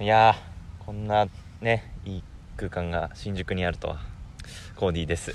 [0.00, 1.26] いやーこんな
[1.60, 2.22] ねいい
[2.56, 3.98] 空間が新宿にあるとは。
[4.76, 5.34] コーディーです。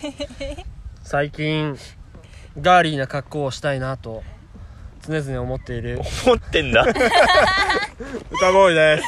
[1.04, 1.76] 最近
[2.60, 4.22] ガーリーな格好をしたいなと
[5.06, 6.00] 常々思っている。
[6.26, 6.82] 思ってんだ。
[8.30, 9.04] 歌ボーイです。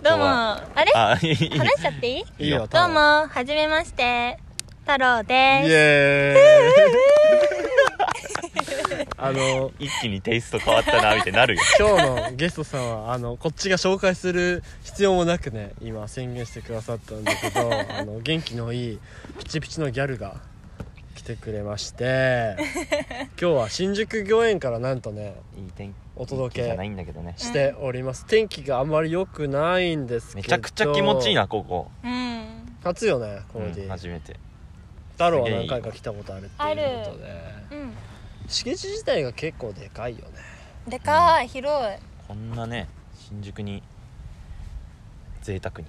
[0.02, 0.24] どうも。
[0.24, 0.92] 今あれ？
[0.94, 2.24] あいい話しちゃっていい？
[2.38, 2.66] いいよ。
[2.66, 4.38] どうもはじめまして。
[4.80, 5.70] 太郎イです。
[5.70, 7.11] エーイ
[9.22, 11.62] あの一気にテイスト変わったなみたいになるよ。
[11.78, 18.98] 今日のゲストさんはあのこっちが紹介する必要もなくね今宣言してくださったんだけど あの元気のいい
[19.38, 20.36] ピチピチのギャルが
[21.14, 22.56] 来てくれまして
[23.40, 27.34] 今日は新宿御苑からなんとねいい天気お届けじゃないんだけどね。
[27.38, 30.42] しております、天気があんまり良くないんですけど。
[30.42, 32.76] めちゃくちゃ気持ちいいなここ、うん。
[32.84, 34.36] 初よねこうんれで、初めて。
[35.12, 37.24] 太郎は何回か来たことあるっていうことで。
[37.72, 37.92] うん
[38.52, 40.32] 敷地自体が結構でかいよね。
[40.86, 41.98] でかい広い。
[42.28, 43.82] こんなね新宿に
[45.40, 45.86] 贅沢に。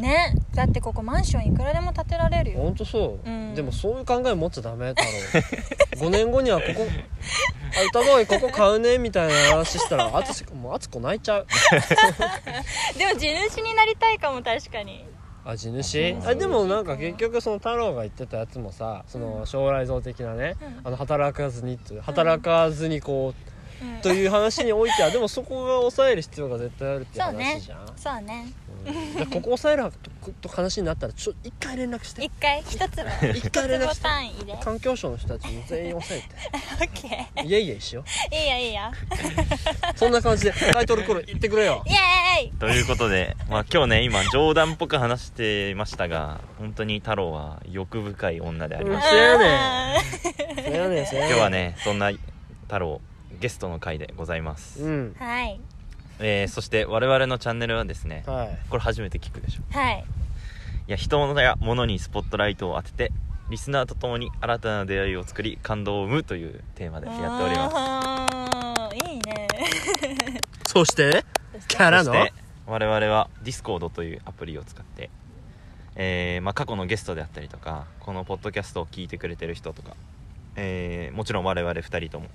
[0.00, 2.60] ねだってここマンションいくらでも建てられるよ。
[2.60, 3.54] ほんとそう、うん。
[3.54, 5.02] でもそういう考え持っちゃダメ太
[5.98, 6.86] 郎5年後にはここ
[7.76, 11.46] あ歌ボーイここ買うねみたいな話したらあつしもうあつこ泣いちゃう。
[12.98, 15.04] でも地主になりたいかも確かに
[15.46, 16.16] あ地主？
[16.26, 20.80] あでもなんか結局その太郎が言ってたやつもさその将来像的なね、うん。
[20.88, 23.32] あの働かずにっていう働かずにこ
[23.80, 24.00] う、うん。
[24.00, 28.52] という話においてはでもそこが抑える必要が絶対あるっていう話じゃん、そうね。
[28.65, 28.65] う
[29.30, 29.92] ここ抑える
[30.40, 32.24] と話になったらちょ一回連絡して。
[32.24, 34.02] 一回一つ一一つボ回連絡して。
[34.02, 34.52] 単位で。
[34.52, 38.82] オッ環境省の人たちに全員抑えケて イエイイエイしよーいいよいいよ。
[39.94, 41.82] う そんな感じでタイトルコール言ってくれよ。
[41.86, 42.52] イエーイ。
[42.58, 50.64] ということで、まあ、今日ね今冗談っぽく話してましたが本当に太郎は欲深い女でありました、せやねん。
[50.64, 51.30] せやねんせやねん。
[51.30, 52.10] 今日はねそんな
[52.64, 53.00] 太郎
[53.40, 55.16] ゲストの回でございます、うん。
[55.18, 55.60] はい
[56.18, 58.58] えーそして我々のチャンネルはですねはい。
[58.70, 59.62] これ初めて聞くでしょ。
[59.78, 60.04] はい。
[60.88, 63.12] いや人や物にスポットライトを当てて
[63.50, 68.28] リスナーと共に新たな出会いを作り感動を生むというテーマでやっておりま
[68.90, 68.98] す。
[68.98, 69.46] すいいね。
[70.66, 71.24] そして
[71.68, 72.12] キャラの？
[72.12, 72.32] そして
[72.66, 75.10] 我々は Discord というアプリを使って、
[75.94, 79.94] えーまあ、過去のゲストであったりとかこのポッドキャストを聞いてくれてる人とか、
[80.56, 82.26] えーもちろん我々2人とも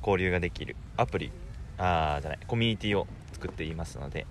[0.00, 1.30] 交流ができるアプリ
[1.76, 3.06] あーじゃないコミュニティを
[3.44, 4.26] 作っていますので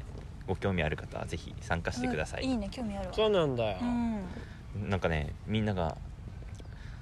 [0.48, 3.14] ご興味ある方はぜひ参加してください、うんいいね興味あるわ。
[3.14, 4.90] そうなんだよ、うん。
[4.90, 5.96] なんかねみんなが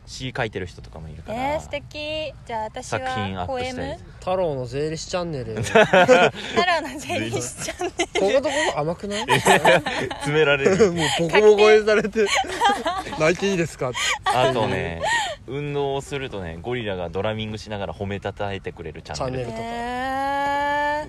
[0.06, 2.34] 詩書いてる人とかもいるから、えー、素敵。
[2.46, 3.98] じゃあ私作品アップしたりム？
[4.20, 5.56] 太郎の税理士チャンネル。
[5.56, 9.26] こ 太郎のゼリーしちゃんねことここ甘くない？
[9.40, 10.92] 詰められる。
[10.94, 12.26] もうボコボコにされて。
[13.20, 13.92] 泣いていいですか？
[14.26, 15.02] あとね
[15.48, 19.68] 運動をするとねゴリラがドラミングしながら褒めたたえてくれるチャンネルチャンネル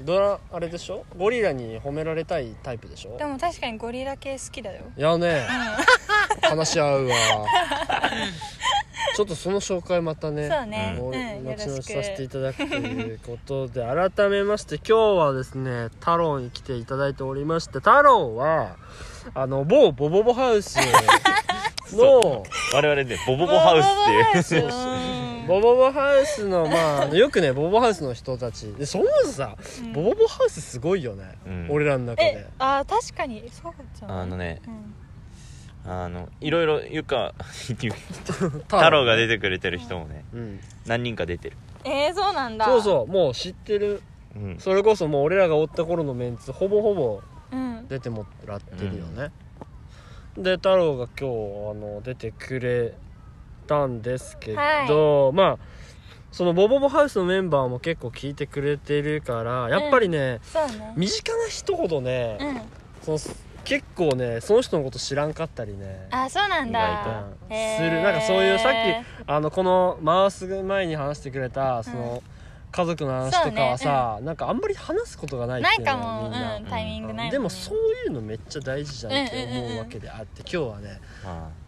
[0.01, 1.05] へドラあれでしょ？
[1.19, 3.15] ゴリラに褒められたいタイプでしょ？
[3.15, 4.85] ーでも確かにゴリラ系好きだよ。
[4.97, 5.47] いやね。
[6.43, 7.15] 話し合うわ。
[9.15, 10.95] ちょっとその紹介またねそうね。
[10.99, 18.77] もううんよ後々ろしさせていくただくということで改めまして今日はですね太郎に来ていただいておりまして太郎は
[19.35, 20.79] あの某ボボボハウス
[21.97, 22.45] の。
[22.75, 24.67] 我々ねボボボハウスっていう。
[24.67, 25.03] ボボボハウス。
[25.37, 25.47] うん。
[25.47, 28.73] ボボボハウスのまあよくねボボボハウスの人たち。
[28.75, 29.93] でそもそもさ、うん。
[29.93, 31.67] ボボボハウスすごいよね、うん。
[31.71, 32.47] 俺らの中で。
[32.47, 34.95] えあー確かにそうじゃんあのねうん。
[35.91, 41.57] あのいろいろゆか 太太郎が出てくれてる人もねうん、何人か出てる。
[41.85, 42.65] えー、そうなんだ。
[42.67, 44.03] そうそうもう知ってる。
[44.37, 44.59] うん。
[44.59, 47.21] それこそもう俺らがおった頃のメンツほぼほぼ
[47.89, 49.31] 出てもらってるよね、
[50.37, 52.95] で太郎が今日あの出てくれ
[53.67, 54.57] たんですけ
[54.89, 55.59] ど、まあ
[56.31, 60.95] そのボボボハウスのメンバーも結構聞いてくれてるからやっぱりね、そうね。
[60.97, 62.61] 身近な人ほどね、うん。
[63.19, 67.27] その結構ねその人のこと知らんかったりねあそうなんだ。
[67.49, 68.03] する。
[68.03, 68.77] なんかそういうさっき
[69.27, 72.23] あのこの回す前に話してくれたその、
[72.73, 81.01] 家族の話とかはさ、なんかあんまり話すことがないっていうのないかも、みんな、うん、タイミングないねでもそういうのめっちゃ大事じゃんって思うわけであって今日はね。
[81.23, 81.63] まあ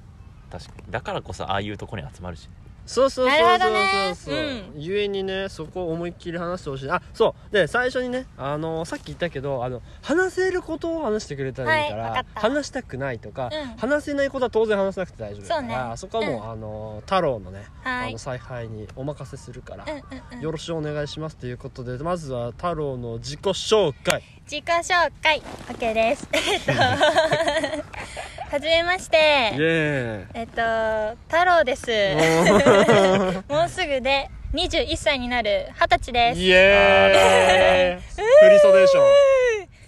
[0.50, 2.49] 確かにだからこそああいうとこに集まるし
[2.86, 4.14] そうそうそうそうそう。
[4.14, 4.72] そう、うん。
[4.76, 6.90] ゆえにねそこを思いっきり話してほしい。
[6.90, 7.52] あそう。
[7.52, 13.76] で最初にねあのさっき言ったけどあの話せることを話してくれたらいいから、はい話したくないとか、うん。
[13.76, 16.12] 話せないことは当然話さなくて大丈夫だからそうね。
[16.12, 16.50] そこはもう、うん。
[16.50, 18.08] あの太郎のね、はい。
[18.10, 20.02] あの采配にお任せするから、うんうん
[20.38, 20.40] うん。
[20.40, 25.43] よろしくお願いしますということでまずは太郎の自己紹介自己紹介。
[25.70, 26.29] OK です。
[26.32, 29.17] えっとはじめましイて
[29.58, 31.91] エえっと太郎です。
[33.49, 36.41] もうすぐで21歳になる二十歳です。
[36.41, 38.02] イエーイ。
[38.02, 39.05] フリソデーション。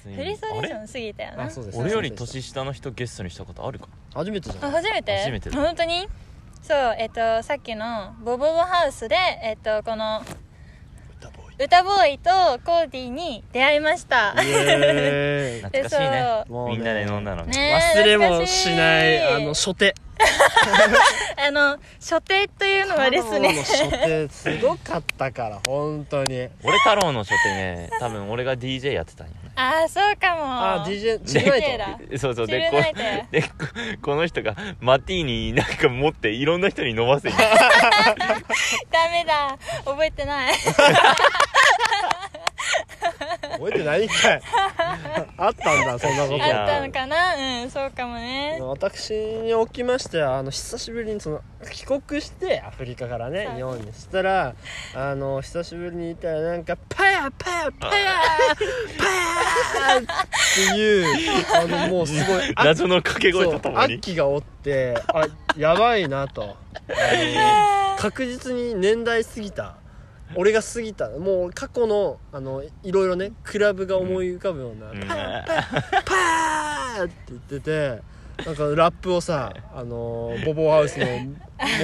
[0.03, 1.45] ついにフリソデーショあン過ぎたよな。
[1.45, 1.79] あそうです。
[1.79, 3.89] れ俺より年下の人ゲストにしたことあるか？
[4.15, 4.71] 初めてじゃあん。
[4.73, 5.19] 初めて？
[5.19, 5.51] 初めて。
[5.51, 6.09] だ本当に？
[6.63, 10.25] そうえっとさっきのボボボハウスでえっとこの
[11.59, 14.35] 歌ボーイ歌ボーイとコーディに出会いました。
[14.43, 15.63] イエーイ。
[15.63, 16.45] 懐かしいね。
[16.47, 16.53] そう。
[16.53, 17.45] もうねみんなで飲んだの。
[17.45, 19.95] ね忘れもしないあの初手。
[21.37, 26.49] あの所定というのはです太郎のね初手すごかったから本当に。
[26.63, 27.91] 俺太郎の初手ね。
[28.01, 30.43] 多分俺が DJ やってたんよねああそうかも。
[30.45, 32.77] あ DJ チルナイトそうそうでこ
[33.31, 33.49] で こ
[34.03, 37.49] この人がマティーニなんか持っていろんな人に飲ませに ダ
[39.11, 39.57] メだ。
[39.85, 40.53] 覚えてない
[43.59, 44.43] 覚えてないんかい。
[45.39, 47.63] あったんだそんなこいやあったのかな？
[47.63, 48.57] うんそうかもね。
[48.59, 54.55] と私におきましてはあの久しぶりにその帰国してアフリカからねはい日本にしたら
[54.95, 58.15] あの久しぶりにいたらなんか「パヤパヤパヤ
[58.99, 59.07] パ
[59.91, 60.03] ヤ!」っ
[60.55, 61.07] ていう
[61.55, 63.95] あのもうすごい あ謎の掛け声とともに。
[63.95, 65.27] アッキがおってあ
[65.57, 66.57] やばいなと。
[67.99, 69.77] 確実に年代過ぎた
[70.35, 71.09] 俺が過ぎた。
[71.11, 75.01] もう過去のあのいろいろねクラブが思い浮かぶような「うん。
[75.01, 78.03] パーパーパー!」って言ってて
[78.45, 81.07] なんかラップをさあのボボハウスの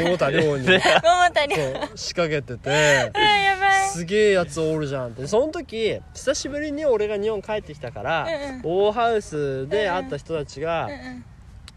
[0.04, 0.66] 桃田亮に
[1.96, 2.70] 仕掛けてて
[3.14, 3.88] あやばい。
[3.88, 5.26] すげえやつおるじゃんって。
[5.26, 8.62] その時久しぶりに俺が日本帰ってきたから、うんうん。
[8.62, 11.24] ボボハウスで会った人たちが、うん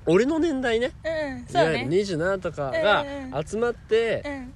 [0.08, 0.92] 俺の年代ね。
[1.04, 1.88] うんね。
[1.90, 4.54] 27とかがうんう集まってうん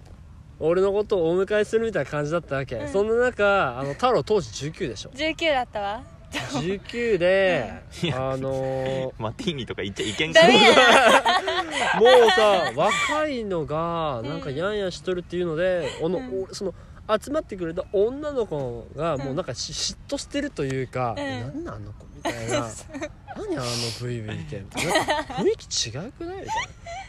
[0.59, 2.89] 俺のことをお迎えするみたいな感じだったわけ、うん。
[2.89, 5.09] そんな中あの太郎当時19でしょ。
[5.11, 6.03] 19だったわ。
[6.31, 7.73] 19で
[8.03, 16.15] うんあのマティーニとか言っちゃいけんかもうさ 若いのがなんかやんやんしとるっていうので、うん。
[16.43, 16.73] おその
[17.19, 21.23] 集まってくれた女の子がもうなんかし嫉妬してるというか「うん。
[21.23, 22.67] えなんなんあの子」みたいな
[23.37, 23.65] 「何あの
[23.99, 24.91] ブイブイって」みたいな
[25.35, 26.43] 雰囲気違くないみたいな。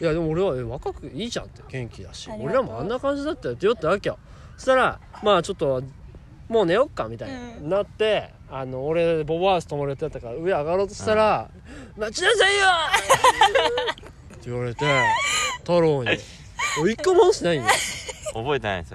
[0.00, 1.62] いやでも俺はえ若くいいじゃんって。
[1.68, 2.30] 元気だし。
[2.38, 4.18] 俺らもあんな感じだったよって言ったわけよ。
[4.56, 5.82] そしたらまあちょっと
[6.48, 7.68] もう寝よっかみたいにうん。
[7.70, 11.50] なって、あの俺ボボハウス泊まれてたから上上がろうとしたら
[11.96, 12.66] 「待ちなさいよ!」
[14.34, 14.84] って言われて
[15.58, 16.10] 太郎に。
[16.90, 17.68] 一個もしないんよ。
[18.32, 18.94] 覚えてないです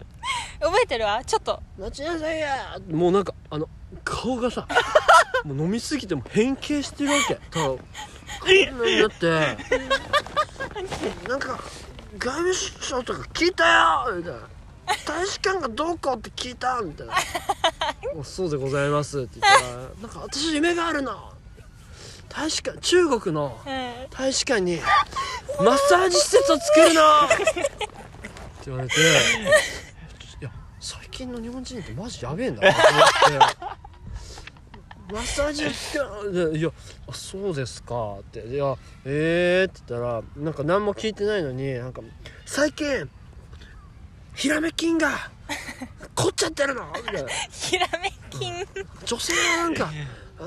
[0.62, 1.22] 覚えてるわ？
[1.26, 2.48] ちょっと待ちなさいよ!
[2.90, 3.68] もうなんかあの
[4.04, 4.66] 顔がさ
[5.44, 7.36] もう飲みすぎても変形してるわけ。
[7.52, 9.30] 太郎こんなになって。
[11.30, 11.60] なんか
[12.18, 13.66] 外務省とか聞いた
[14.08, 14.16] よ！
[14.16, 14.40] みたいな。
[15.06, 17.14] 大使館がどうこうって聞いたみたいな
[18.16, 19.68] 「おそうでございます」って言ったら
[20.00, 21.34] 「なんか私夢があるの。
[22.30, 23.94] 大使館中国のうん。
[24.12, 24.80] 大使館に
[25.60, 27.36] マッサージ施設を作るの!」って
[28.66, 28.96] 言われて
[30.42, 32.80] いや最近の日本人ってマジやべえんだなと
[33.32, 33.56] 思って。
[35.12, 35.64] マッサージ
[36.54, 36.70] でいや
[37.08, 38.76] あそうですかっていや
[39.06, 42.02] えーって言ったらなんか何も聞いてないのになんか
[42.46, 43.08] 最近
[44.34, 45.30] ヒラメ筋が
[46.16, 47.30] 凝っちゃってるのみたいな。
[47.52, 48.66] ひらめきん。
[49.06, 49.92] 女性はなんか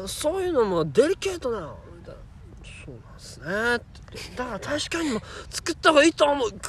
[0.06, 1.78] そういうのもデリケートなの。
[1.96, 2.20] みたいな。
[2.84, 4.36] そうなんですねって。
[4.36, 6.48] だから大使館にも作った方がいいと思う。
[6.48, 6.60] うん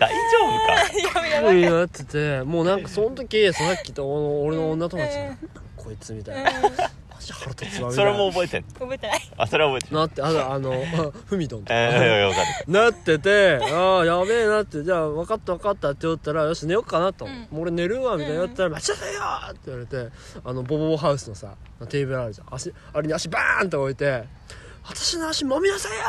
[0.00, 1.26] 大丈夫か？
[1.26, 5.36] やばいっててもうなんかその時さっきと俺の女友達が
[5.76, 6.50] こいつみたいな。
[6.52, 9.20] マジ腹立つわみそれも覚えてん覚えてない。
[9.38, 10.84] あそれは覚えてるなってあのあの
[11.26, 11.74] ふみどんとか。
[11.74, 12.46] ええー、わかる。
[12.72, 17.32] なっててああやべえなってじゃあ分かった分かったって言ったらよし寝ようかなと、うん。
[17.50, 20.08] もう俺寝るわみたいになったら「待ちなさいよ!」って言われて
[20.44, 21.54] あのボボボハウスのさ
[21.88, 22.54] テーブルあるじゃん。
[22.54, 24.24] 足あれに足バーンって置いて
[24.88, 26.04] 「私の足揉みなさいよ!」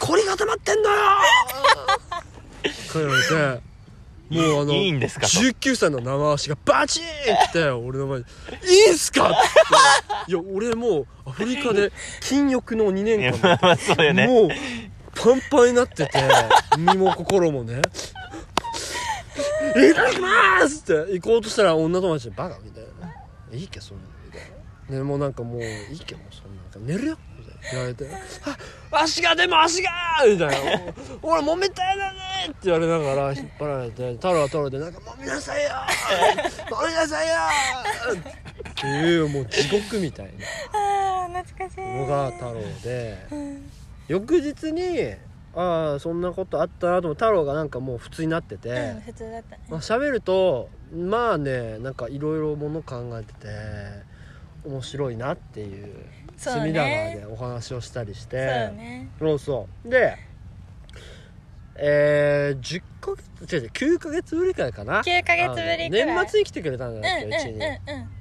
[0.00, 0.96] 凝り固まってんだよ
[2.92, 3.28] こう言われて
[4.30, 5.22] もうあのいいんですか？
[5.26, 8.24] と19歳の生足がバチーンって俺の前に
[8.68, 9.32] 「いいんすか?」っ
[10.26, 10.32] て。
[10.32, 14.26] いや俺もうアフリカで禁欲の2い年間やまあまあそうよね。
[14.26, 14.48] もう
[15.14, 16.22] パンパンになってて
[16.76, 17.82] 身も心もね「い
[19.94, 21.12] ただきます!」って。
[21.14, 23.08] 行こうとしたら女友達に「バカ」みたいな
[23.58, 24.10] 「いいけそんなの」
[24.90, 28.08] でもうなんかもういいけもうそんな寝るよみたいな言われて
[28.92, 29.90] 「あ足がでも足が!」
[30.26, 30.92] みたいな
[31.22, 32.18] 「俺揉めたいだね!」
[32.48, 35.70] って言われながら引っ張られて太郎は太郎でなんか「揉みなさいよ
[36.70, 37.34] 揉みなさいよ!」
[38.70, 40.32] っていうもう地獄みたいな
[40.72, 43.26] あー懐かしいのが太郎で。
[43.30, 43.70] うん
[44.08, 45.16] 翌日に
[45.54, 53.48] ああそんなことあったなと思って太郎がなんかもう普通になってて、うん普通だったねまあ喋るとまあねなんかいろいろもの考えてて
[54.68, 55.94] 面白いなっていう
[56.36, 59.08] 隅田川ねでお話をしたりしそうてね。
[59.18, 59.88] そうそう。
[59.88, 60.16] で
[61.80, 65.00] えー、10ヶ月違う違う9ヶ月ぶりくらいかな。
[65.00, 66.06] 9ヶ月ぶりくらい。
[66.06, 67.78] 年末に来てくれたんだようちにうん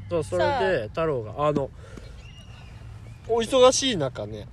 [0.09, 0.23] そう。
[0.23, 0.43] それ
[0.81, 1.69] で太郎があの
[3.27, 4.47] お忙しい中ね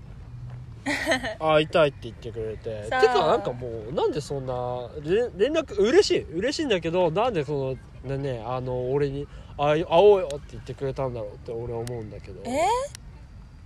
[1.39, 2.85] 会いたいって言ってくれて。
[2.85, 6.23] てかなんかもうなんでそんな連連絡嬉しい。
[6.33, 12.43] 嬉しいんだけどなんでそのねねあの俺に会い会おうよって言ってくれたんだろうって俺は思うんだけど。
[12.45, 12.67] え？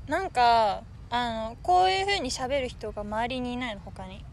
[0.06, 4.24] なんかあのこういう風に喋る人が周りにいないの他に？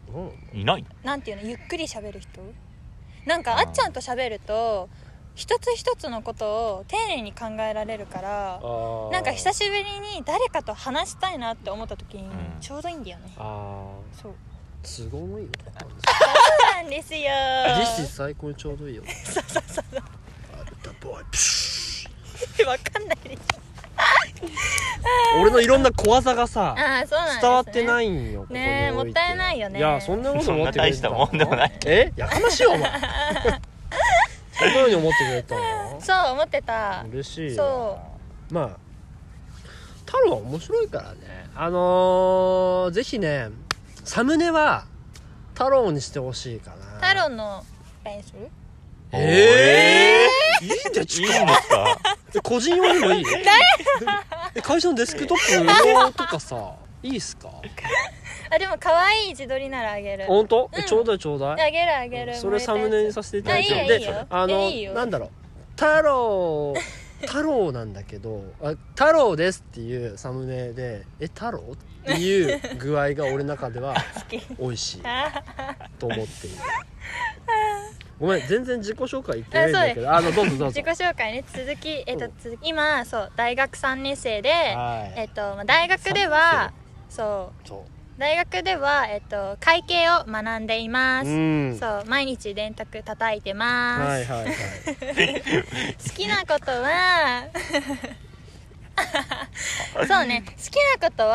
[0.52, 0.60] うん。
[0.60, 0.84] いない。
[1.02, 1.42] なんていうの？
[1.48, 2.40] ゆっくり喋る人？
[3.26, 4.88] なんかあっちゃんと喋ると
[5.34, 8.60] 一つ一つのことを丁寧に考えられるから
[9.10, 12.30] なんか久しぶりに誰かと話したいなって思った時にん。
[12.60, 14.32] ちょうどいいんだよね、あそう。
[14.32, 16.12] ー都合のいい男なんです そ
[16.72, 17.30] うなんですよ。
[17.98, 19.02] 実質最高にちょうどいいよ。
[19.24, 20.02] そうそうそうアルタ
[21.06, 21.24] ボーイ。
[21.30, 23.16] プシュわかんない。
[23.24, 23.56] で す
[25.40, 29.78] 俺のいろんな小技がさああそうなんです、ね、伝わってないんよここにねえおいてもったいないよね。
[29.78, 31.16] いやそんなことそん思ってくれてたの。
[31.18, 32.12] もんでもないえ？
[32.16, 32.90] やかましいよお前。
[34.58, 36.00] そんなふうに思ってくれたの？
[36.00, 37.04] そう思ってた。
[37.10, 37.64] 嬉しいわ。
[37.64, 37.98] そ
[38.50, 38.70] まあ
[40.04, 41.48] 太郎は面白いからね。
[41.54, 43.48] あのー、ぜひね
[44.04, 44.84] サムネは
[45.54, 46.76] 太郎にしてほしいかな。
[47.08, 47.64] 太郎の
[48.04, 48.50] LINE する
[49.12, 50.26] え
[50.62, 51.98] えいいんだよいいんで近すか？
[52.34, 53.24] え個人用にもいい
[54.54, 57.48] え会社のデスクトップ用とかさいいっすか？
[58.48, 60.24] あでも可愛い自撮りならあげる。
[60.26, 60.80] 本当、うん。
[60.80, 61.60] えちょうだいちょうだい。
[61.60, 62.36] あげるあげる。
[62.36, 63.74] それサムネにさせていただいて。
[63.74, 64.26] あいいよでいいよ。
[64.30, 65.30] あのなんだろう。
[65.74, 66.74] 太郎
[67.22, 71.60] 太郎なんだけどあ太郎ですっていうサムネでえ太郎？
[72.12, 73.96] っていう具合が俺の中では
[74.58, 75.42] 美味しいあ
[75.98, 76.56] と思っている。
[78.18, 80.12] ごめん全然自己紹介言ってないんだけど。
[80.12, 80.66] あのどうぞどうぞ。
[80.68, 81.44] 自己紹介ね。
[81.52, 85.20] 続き、えっとうん続き今そう大学3年生で、はい。
[85.20, 86.72] えっとまあ大学では
[87.10, 87.68] そう。
[87.68, 87.84] そ
[88.18, 91.78] 大学では、えっと、会計を学んでいまうす、うん。
[91.78, 95.42] そう毎日電卓叩いてます、はいはいはい。
[96.02, 97.44] 好きなことは
[100.08, 100.42] そうね。
[100.46, 101.28] 好きなことパラ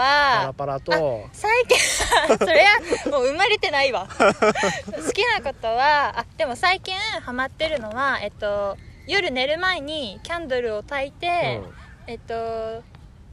[0.48, 1.30] はパラと。
[1.34, 1.78] 最近
[2.38, 2.80] それは
[3.12, 4.08] もう生まれてないわ。
[4.18, 8.78] 好きなことはあでも最近ハマってるのはえっと
[9.08, 11.62] 夜寝る前にキャンドルを焚いて、
[12.08, 12.84] えっと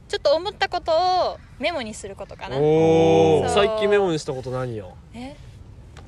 [0.07, 0.91] ちょっと思ったこと
[1.31, 2.57] をメモにすることかな。
[2.57, 3.65] うんおおそう。
[3.67, 4.95] 最近メモにしたこと何よ？
[5.13, 5.35] え？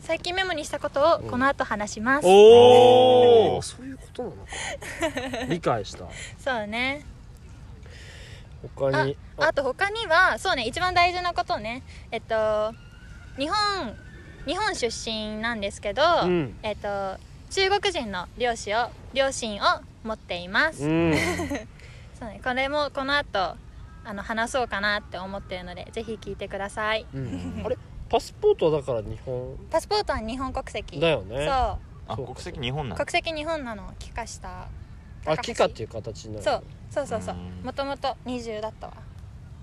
[0.02, 5.46] 最近メモにしたことをこの後話します、おおーおそういうことなのか。
[5.48, 6.06] 理解した。
[6.44, 7.06] そうね
[8.76, 9.18] 他に。
[9.38, 9.54] ああ。
[9.54, 11.84] と他にはそうね一番大事なことね。
[12.12, 12.74] えっと
[13.38, 13.96] 日本
[14.46, 16.58] 日本出身なんですけど、うん。
[16.64, 17.18] えっと
[17.50, 19.66] 中国人の両親を両親を
[20.04, 21.14] 持っています、うん。
[22.18, 23.56] そうねこれもこの後
[24.04, 27.06] あの話そうかなって思ってるのでぜひ聞いてください。
[27.14, 27.64] うん。
[27.66, 27.78] あれ
[28.10, 29.56] パスポートはだから日本。
[29.70, 31.00] パスポートは日本国籍。
[31.00, 31.48] だよね。
[31.48, 31.80] そ
[32.24, 32.26] う。
[32.26, 33.06] 国籍日本なうの？
[33.06, 33.94] 国籍日本なの。
[34.00, 34.68] 帰化した。
[35.26, 37.36] あ帰化っていう形になるそうそうそうそう。
[37.36, 37.66] うん。
[37.66, 38.94] もともと20だったわ。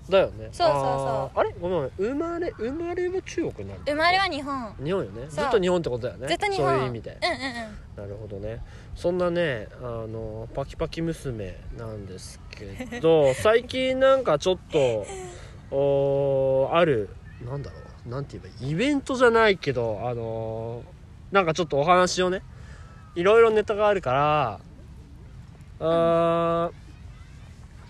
[0.09, 0.49] だよね。
[0.51, 0.81] そうそうそう。
[0.81, 1.39] あー。
[1.39, 1.51] あれ？
[1.61, 4.73] ごめん生まれ生まれは中国になる生まれは日本。
[4.83, 5.27] 日本よね。
[5.29, 6.27] ずっと日本ってことだよね。
[6.27, 6.67] ずっと日本。
[6.67, 7.17] そういう意味で。
[7.21, 8.09] うんうんうん。
[8.09, 8.59] なるほどね。
[8.95, 15.05] そんなねあのパキパキ娘なんですけど 最近なんかちょっと
[15.71, 17.09] おーある
[17.45, 18.09] なんだろう。
[18.09, 22.41] なんて言えばイベントじゃないけどあのーなんかちょっとお話をね
[23.13, 24.59] いろいろネタがあるから
[25.79, 26.88] あー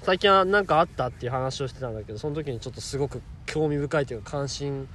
[0.04, 4.88] 最近は何かあったっていう話をしてたんだけどその時にちょっとすごく興味深いというか関心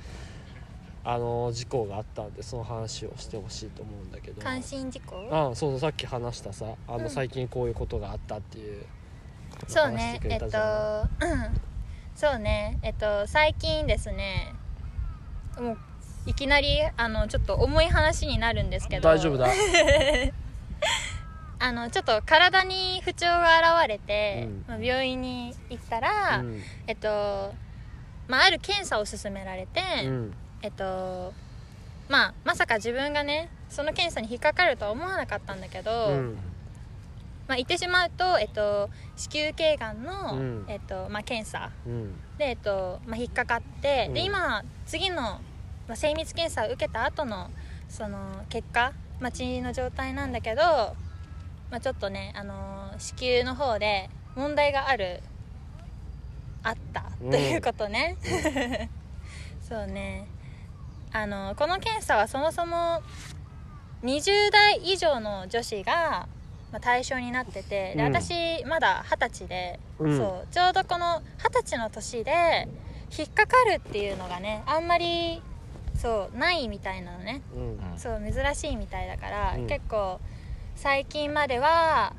[1.04, 4.40] あの事項があったんでその話をしてほしいと思うんだけど。
[4.40, 5.28] 関心事項？
[5.30, 7.10] あそうそうさっき話したさあの、うん。
[7.10, 8.86] 最近こういうことがあったっていう。
[9.68, 11.08] そうねえったと
[12.16, 14.52] そうねえっと最近ですね
[15.58, 15.78] もう
[16.26, 19.02] いきなりあのちょっと重い話になるんですけど。
[19.02, 19.48] 大丈夫だ
[21.58, 24.64] あのちょっと体に不調が現れて、うん。
[24.66, 26.62] まあ、病院に行ったら、うん。
[26.86, 27.54] えっと、
[28.28, 30.34] まあ、ある検査を勧められて、うん。
[30.62, 31.32] えっと
[32.08, 36.38] まあまさか自分がねその検査に引っかかるとは思わなかったんだけど、うん。
[37.46, 40.64] まあ、言ってしまうと、えっと、子宮頸がんの、うん。
[40.68, 42.14] えっとまあ、検査うん。
[42.38, 44.14] で、えっとまあ、引っかかって、うん。
[44.14, 45.40] で今次の、ま
[45.90, 47.50] あ、精密検査を受けた後の
[47.88, 50.96] その結果待ちの状態なんだけど、
[51.70, 55.20] まあ、ちょっとね、あのー子宮の方で問題がある
[56.62, 58.16] あったうんということね、
[59.68, 60.26] そうね。
[61.12, 63.02] あのこの検査はそもそも
[64.02, 66.28] 20代以上の女子が、
[66.80, 68.12] 対象になっててで、うん。
[68.16, 70.16] 私まだ二十歳で、うん。
[70.16, 72.68] そうちょうどこの二十歳の年で
[73.16, 75.40] 引っかかるっていうのがねあんまり
[75.96, 77.42] そうないみたいなのね。
[77.54, 77.98] うんうん。
[77.98, 79.66] そう珍しいみたいだから、うん。
[79.68, 80.20] 結構
[80.74, 82.14] 最近までは、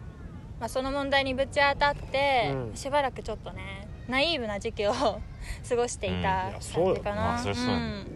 [0.59, 2.75] まあ、その問題にぶち当たって、うん。
[2.75, 4.93] しばらくちょっとねナイーブな時期を
[5.67, 6.95] 過ごしていたや感そうよ。
[6.95, 8.07] じかな、うん。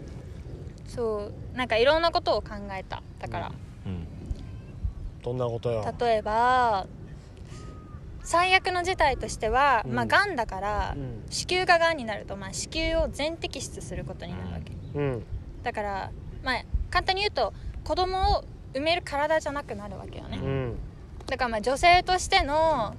[0.87, 1.57] そう。
[1.57, 3.51] なんかいろんなことを考えただから、
[3.85, 4.07] うん。
[5.21, 5.93] どんなことよ。
[5.99, 6.87] 例えば
[8.23, 9.93] 最悪の事態としては、うん。
[9.93, 11.23] まあがんだから、うん。
[11.29, 15.25] 子宮ががんになると、まあ、子宮を全摘出することになるわけ、うん。
[15.63, 16.11] だから
[16.43, 17.53] まあ簡単に言うと
[17.83, 18.43] 子供を
[18.73, 20.75] 産める体じゃなくなるわけよね、うん。
[21.25, 22.95] だからまあ女性としての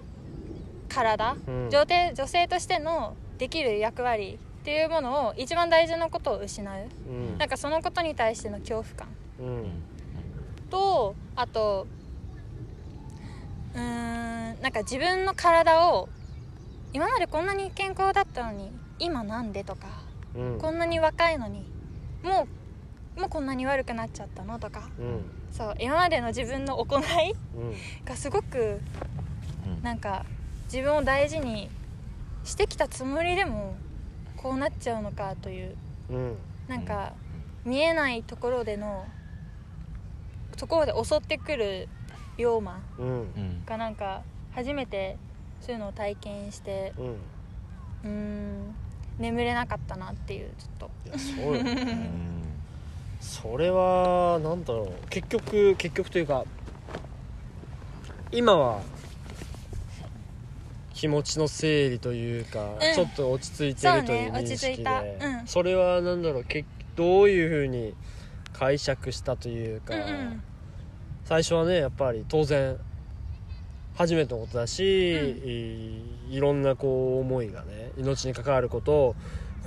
[0.89, 1.71] 体、うん。
[1.71, 6.89] 女性女性としてのできる役割っていうものを一番大事なことを失う。
[7.09, 7.39] うん。
[7.39, 9.09] なんかそのことに対しての恐怖感。
[9.41, 9.83] うん。
[10.69, 11.87] とあと
[13.75, 16.09] うーんなんか自分の体を
[16.93, 19.87] 今までこんなに健康だったのに今なんでとか
[20.35, 20.59] うん。
[20.59, 21.71] こんなに若いのに
[22.23, 22.47] も
[23.17, 24.89] うもうこんなに悪くなっちゃったのとか。
[24.99, 27.03] うんそう今までの自分の行い
[27.57, 27.75] うん。
[28.05, 28.81] がすごく
[29.67, 29.83] うん。
[29.83, 30.25] なんか
[30.73, 31.69] 自分を大事に
[32.45, 33.77] してきたつもりでも
[34.37, 35.77] こうなっちゃうのかという
[36.11, 36.37] うん。
[36.69, 37.13] なんか
[37.65, 39.07] 見えないところでの
[40.57, 41.89] ところで襲ってくる
[42.37, 43.07] 病魔うん。
[43.07, 45.17] うんがなんか初めて
[45.61, 47.07] そういうのを体験してうん。
[48.03, 48.75] うーん
[49.19, 51.19] 眠れなかったなっていうちょっと。
[51.19, 51.61] そうよ。
[51.61, 52.50] う ん
[53.21, 55.09] それはなんだろう。
[55.09, 56.45] 結局結局というか
[58.33, 58.81] 今は
[60.95, 62.95] 気持ちの整理というか、うん。
[62.95, 65.01] ちょっと落ち着いてるというそうね認識で落ち着いた。
[65.01, 65.47] うん。
[65.47, 66.65] それはなんだろうけ
[66.97, 67.95] どういうふうに
[68.53, 70.43] 解釈したというか、うんうん。
[71.25, 72.77] 最初はねやっぱり当然
[73.95, 74.83] 初めてのことだし、
[76.29, 79.15] いいろんなこう思いがね命に関わること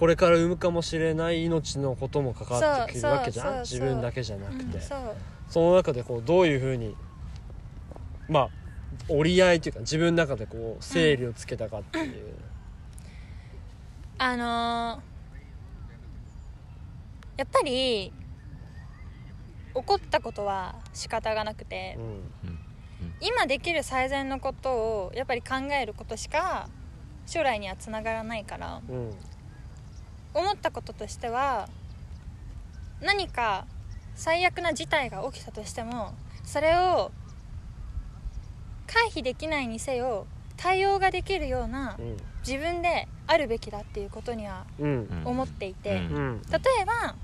[0.03, 3.61] これから産むかもしれない命のことも関わってくるわけじゃん？
[3.61, 5.15] 自分だけじゃなくて、うんそう。
[5.47, 6.93] その中でこうどういうふうに
[8.27, 8.49] まあ
[9.07, 12.35] 折り合いというか自分の中でこう整理をつけたかっていう、
[14.17, 15.13] あのー
[17.37, 18.11] やっぱり
[19.73, 21.97] 起こったことは仕方がなくて、
[22.43, 22.59] うん。
[23.21, 26.67] 今できる最善のことをやっぱり考えることしか
[27.25, 29.15] 将来にはつながらないからうん
[30.33, 31.67] 思ったこととしては
[33.01, 33.65] 何か
[34.15, 37.11] 最悪な事態が起きたとしてもそれを
[38.87, 44.65] 回避できないにせよ対応ができるようなうん自分であるべきだっていうことには
[45.23, 46.15] 思っていて、うん。
[46.15, 46.41] うん。
[46.51, 47.15] 例えば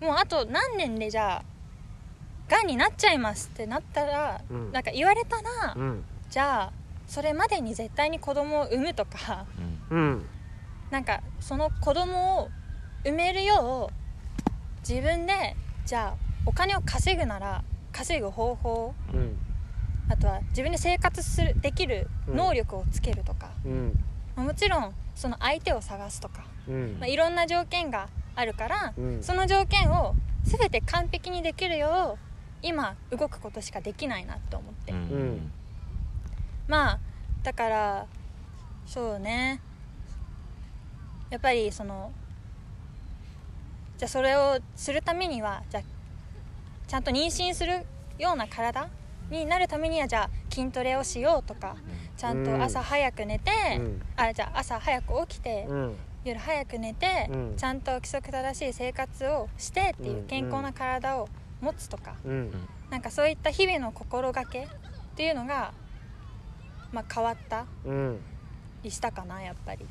[0.00, 4.72] もうあと何年でじゃあがんになっちゃいますってなったら、うん。
[4.72, 6.04] なんか言われたら、うん。
[6.30, 6.72] じゃあ
[7.06, 9.44] それまでに絶対に子供を産むとか
[9.90, 10.24] うん
[10.90, 12.50] なんかその子供を
[13.04, 19.36] 産めるよう自分でじゃあお金を稼ぐなら稼ぐ方法うん。
[20.08, 23.92] あとは自分で生活するできる能力をつけるとか、うん。
[24.34, 26.96] まあもちろんその相手を探すとか、うん。
[26.98, 29.22] まあ、いろんな条件があるから、うん。
[29.22, 32.30] その条件を全て完璧にできるよう
[32.62, 34.92] 今動くことしかできないなと思って、
[36.66, 36.98] まあ
[37.42, 38.06] だから
[38.86, 39.60] そうね
[41.30, 42.12] やっぱりその
[43.98, 45.82] じゃあそれをするためにはじゃあ
[46.88, 47.86] ちゃんと妊娠する
[48.18, 48.88] ような体
[49.30, 51.76] になるためにはじゃあ筋トレをしようとか
[52.20, 54.02] ちゃんと朝早く寝て、うん。
[54.14, 55.96] あじゃあ朝早く起きて、うん。
[56.22, 57.54] 夜早く寝て、うん。
[57.56, 60.26] ちゃんと規則正しい生活をしてっていううん。
[60.26, 61.30] 健康な体を
[61.62, 62.52] 持つとか、うん。
[62.90, 64.66] なんかそういった日々の心がけっ
[65.16, 65.72] ていうのが、
[66.92, 68.20] まあ、変わったうん。
[68.82, 69.86] りしたかなやっぱり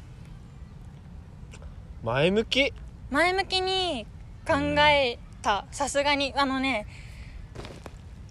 [2.04, 2.74] 前向き。
[3.10, 4.06] 前向きに
[4.48, 4.56] 考
[4.90, 5.66] えた。
[5.72, 6.34] さすがに。
[6.36, 6.88] あのね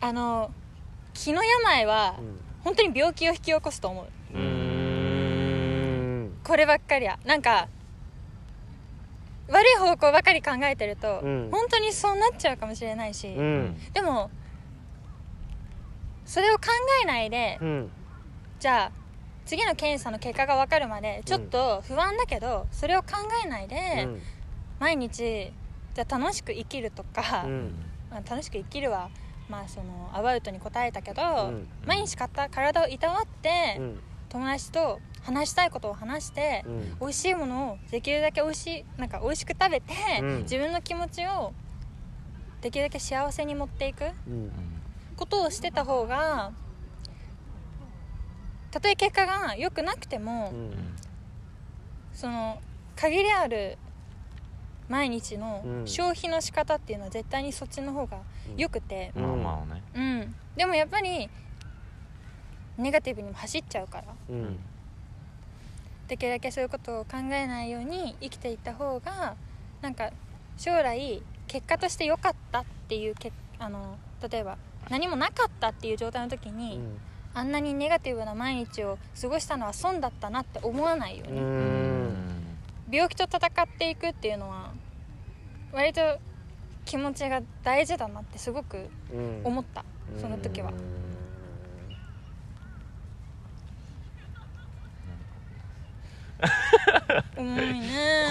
[0.01, 0.53] あの
[1.13, 2.15] 気の病は
[2.63, 4.07] 本当に病気を引き起こすと思う。
[4.39, 7.19] うこればっかりは。
[7.25, 7.69] なんか
[9.49, 11.49] 悪い方向ばかり考えてると、うん。
[11.51, 13.77] 本当にそうなっちゃうかもしれないし、うん。
[13.93, 14.31] でも
[16.25, 16.65] それを考
[17.03, 17.91] えないで、うん。
[18.61, 18.98] じゃあ
[19.49, 23.15] 次の検査の結果が分かるまでちょっと不安だけど、それを考
[23.47, 23.77] えないで、
[24.79, 25.51] 毎日
[25.95, 27.73] じゃあ楽しく生きるとか、うん。
[28.11, 29.09] まあ、楽しく生きるは、
[29.49, 31.69] まあ、そのアバウトに答えたけど、うん。
[31.87, 34.01] 毎日かた体をいたわって、うん。
[34.29, 36.97] 友達と話したいことを話して、うん。
[37.01, 40.43] 美味しいものをできるだけ美味しいなんか美味しく食べて、うん。
[40.43, 41.55] 自分の気持ちを
[42.61, 44.53] できるだけ幸せに持っていくっうん。
[45.17, 46.53] ことをしてた方が
[48.71, 50.73] たとえ結果が良くなくても、うん
[52.19, 52.61] その
[52.97, 53.79] 限りある
[54.89, 55.87] 毎日のうん。
[55.87, 58.19] 消費の仕方っていうのは絶対にそっちの方が
[58.57, 59.23] 良くて、うん。
[59.23, 59.83] まあまあね。
[59.95, 61.31] うん、でもやっぱり
[62.77, 64.05] ネガティブにも走っちゃうから。
[64.31, 64.59] うん。
[66.09, 69.37] できるだけそういうことを考えないように生きていった方が
[69.83, 70.11] なんか
[70.57, 74.57] 将来結果として良かったっていうけあの例えば
[74.89, 76.81] 何もなかったっていう状態の時に、
[77.35, 82.09] あんなにネガティブな毎日を過ごしたのは損だったなって思わないよううに、ん。
[82.91, 84.73] 病気と戦っていくっていうのは
[85.73, 86.01] 割と
[86.85, 89.41] 気持ちが大事だなってすごくうん。
[89.45, 89.85] 思った。
[90.21, 90.73] その時は。
[97.37, 97.89] 重いね。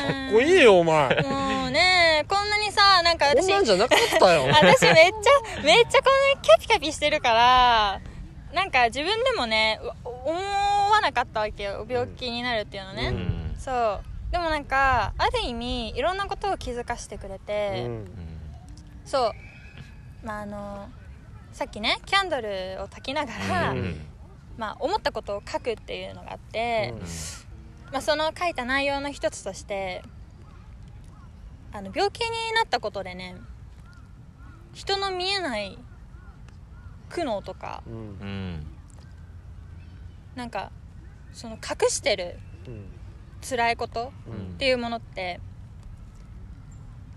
[0.07, 1.09] かっこいいよお前。
[1.23, 4.43] もうねこんなにさなんかこん私なんじゃなかったよ。
[4.51, 8.01] 私めっちゃめっちゃこんなにキャピキャピしてるから
[8.57, 11.85] なんか自分でもねう思わなかったわけよ。
[11.87, 13.55] 病気になるっていうのね、うん。
[13.59, 14.31] そう。
[14.31, 18.05] でもなんかある意味いろんなことを気づかせてくれて、うん。
[19.05, 20.25] そう。
[20.25, 20.89] まああの
[21.53, 22.47] さっきねキャンドル
[22.81, 24.01] を焚きながら、うん。
[24.57, 26.99] まあ、思ったことを書くっていうのがあって、うん。
[27.91, 30.03] まあ、その書いた内容の一つとして
[31.71, 33.35] あの病気になったことでね
[34.73, 35.77] 人の見えない
[37.09, 37.93] 苦悩とかうん。
[37.93, 38.67] うん。
[40.35, 40.71] なんか
[41.33, 42.85] その隠してるうん。
[43.47, 44.53] 辛いことうん。
[44.55, 45.39] っていうものって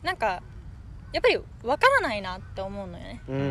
[0.03, 0.43] なんか
[1.13, 3.21] やっぱりわからないなって思うのよね。
[3.29, 3.47] うんうんう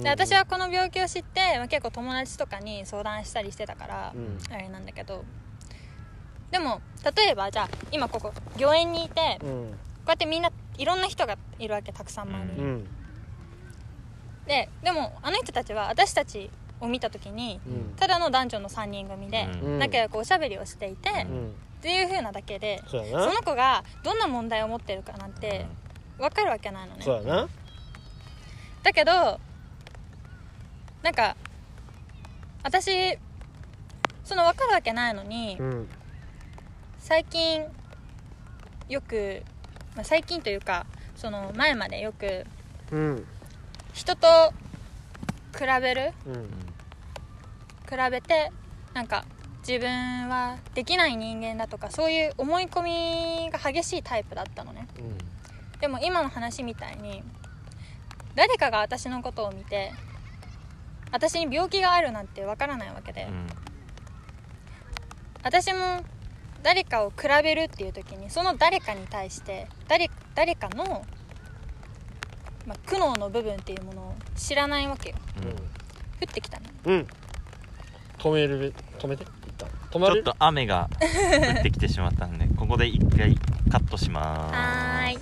[0.00, 4.38] んで私はこの病気を知って、まあ、結構友達とかに相談したりしてたから、うん。
[4.52, 5.24] あれなんだけど
[6.50, 6.80] でも
[7.16, 9.52] 例えばじゃあ今ここ御苑にいてこうん。
[9.70, 9.74] う
[10.08, 12.86] やってみんないろんな人がいるわけたくさん周りに、うん
[14.46, 17.94] ででもあの人たちは私たちを見た時にうん。
[17.96, 19.78] ただの男女の3人組で、うん。
[19.78, 21.54] 仲良くおしゃべりをしていて、っうん。
[21.80, 23.24] ていう風なだけでそうやな。
[23.24, 25.66] その子がどんな問題を持ってるかなんて
[26.18, 27.02] 分かるわけないのね。
[27.02, 27.48] そうやな。
[28.82, 29.40] だけど
[31.02, 31.36] なんか
[32.62, 33.18] 私
[34.24, 35.88] その分かるわけないのに、うん。
[36.98, 37.64] 最近
[38.88, 39.42] よく、
[39.94, 42.44] まあ、最近というかその前までよく
[42.90, 43.26] うん
[43.96, 44.52] 人と
[45.58, 46.12] 比べる？
[46.26, 46.44] うん。
[47.88, 48.52] 比べて
[48.92, 49.24] なんか
[49.66, 52.82] 自分はできない人間だとかそういう思い込
[53.46, 54.86] みが激しいタイプだったのね。
[55.80, 57.22] でも今の話みたいに
[58.34, 59.92] 誰かが私のことを見て
[61.10, 63.28] 私に病気があるなんてわからないわけで、
[65.42, 66.04] 私も
[66.62, 71.04] 誰かを比べるっていう時にその誰かに対して誰誰かの、
[72.66, 75.16] まあ、苦悩の部分っていうものを知らないわけよ。
[76.20, 76.66] 降ってきたの。
[76.86, 76.94] うん。
[76.94, 77.06] うん
[78.18, 79.24] 止める止めて？
[79.24, 79.68] 一旦。
[79.90, 80.14] 止まる？
[80.14, 83.36] ちょっと雨が降ってきてしまったんでここで一回
[83.70, 85.18] カットしまはーい。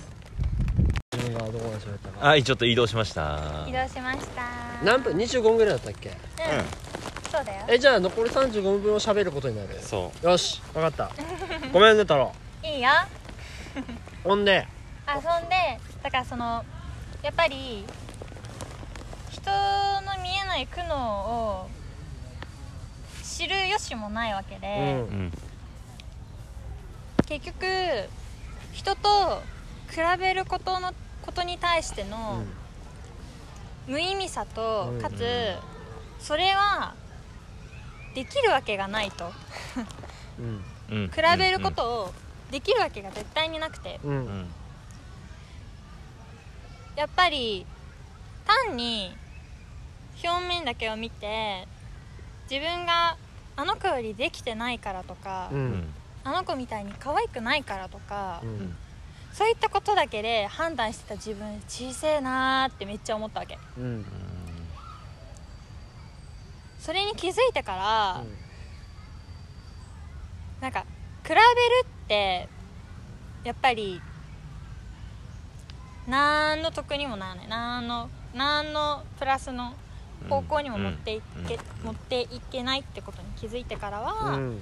[1.13, 2.27] 自分がどこまで喋ったか。
[2.27, 3.65] はいちょっと移動しました。
[3.67, 4.43] 移動しました。
[4.83, 6.09] 何分？25分ぐらいだったっけ？
[6.09, 6.15] うん、
[7.29, 7.65] そうだよ。
[7.67, 9.77] えじゃあ残り35分を喋ることになる。
[9.81, 11.11] そよし分かった。
[11.71, 12.33] ごめんね太郎。
[12.63, 12.89] いいよ。
[14.23, 14.65] ほんで。
[15.05, 15.55] あそんで
[16.01, 16.65] だからその
[17.25, 17.83] やっぱり
[19.31, 21.67] 人の見えない苦悩を
[23.23, 25.17] 知る由もないわけで、うん。
[25.17, 25.31] ううん
[27.25, 27.65] 結局
[28.73, 29.41] 人と
[29.89, 30.93] 比べることの
[31.25, 32.43] ことに対しての
[33.87, 35.01] 無意味さと、うん。
[35.01, 35.55] かつ
[36.19, 36.93] それは
[38.13, 39.31] できるわけがないと。
[40.37, 40.63] うん。
[40.91, 42.13] う ん比べることを
[42.51, 43.99] できるわけが絶対になくて。
[44.03, 44.47] ううんん
[46.95, 47.65] やっぱり
[48.67, 49.11] 単に
[50.23, 51.67] 表面だけを見て
[52.49, 53.17] 自分が
[53.57, 55.71] あの子よりできてないからとか、ううん。
[55.71, 58.75] んあの子みたいに可愛くないからとか、うん。
[59.33, 63.57] そういったことだけで判断してた自分小せえなーってめっちゃ思ったわけ。
[63.77, 64.05] うん。
[66.79, 68.37] それに気づいてから、うん。
[70.61, 70.85] なんか
[71.23, 71.39] 比べる
[72.05, 72.47] って
[73.43, 74.01] やっぱり
[76.07, 77.47] 何の得にもならない。
[77.47, 79.73] 何の何のプラスの
[80.29, 81.85] 方向にも持っていけ、うん。
[81.85, 84.61] 持っていけないってことに気づいてからは、うん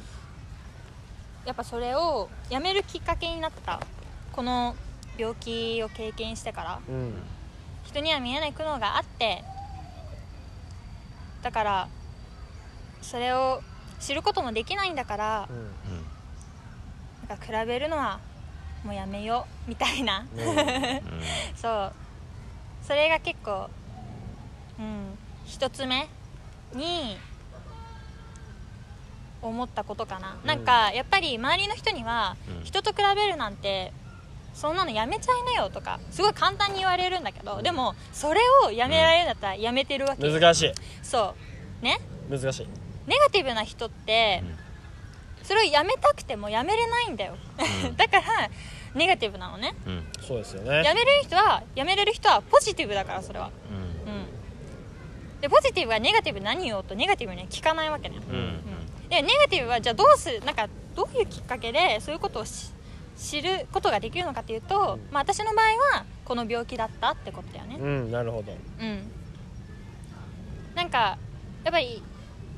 [1.46, 3.82] やっぱそれをやめるきっかけになった
[4.32, 4.78] この
[5.18, 7.14] 病気を経験してからうん。
[7.84, 9.44] 人には見えない苦悩があって
[11.42, 11.88] だから
[13.02, 13.62] それを
[14.00, 15.50] 知ることもできないんだから
[17.28, 18.20] なんか比べるのは
[18.84, 20.26] もうやめようみたいな。
[20.36, 21.02] うん。
[21.56, 21.94] そう。
[22.86, 23.70] それが結構
[24.80, 26.08] うん一つ目
[26.74, 27.18] に
[29.42, 32.64] 思ったことかな、なんかやっぱり周りの人にはうん。
[32.64, 33.94] 人と比べるなんて
[34.54, 40.28] そんなのやめちゃいなよとかすごい簡単に言われるんだけどでもそれをやめられるんだったらやめてるわけ。
[40.28, 40.74] よ、難しい。
[41.02, 41.36] そ
[41.82, 41.86] う。
[41.86, 42.00] ね？
[42.30, 42.68] 難しい。
[43.08, 44.44] ネガティブな人って
[45.44, 47.36] それをやめたくてもやめれないんだよ、
[47.86, 47.96] うん。
[47.98, 48.50] だから
[48.96, 49.76] ネガティブなのね。
[49.86, 50.04] うん。
[50.22, 50.84] そうですよね。
[50.84, 53.52] やめれる人はやめれる人はポジティブだからそれは。
[54.06, 54.14] うん。
[54.14, 55.42] うん。
[55.42, 58.36] でポジティブはネガティブ何言おうとネガティブには聞かないわけね、うん。
[58.36, 58.40] う
[59.06, 59.10] ん。
[59.10, 62.72] でネガティブはじゃあどうするなんかどういうきっかけでそういうことをし
[63.18, 65.66] 知ることができるのかっていうと、まあ、私の場合
[65.98, 67.78] はこの病気だったってことだよね。
[67.80, 68.54] うんなるほど。
[68.80, 69.12] うん。
[70.76, 71.18] なんか
[71.64, 72.02] やっぱり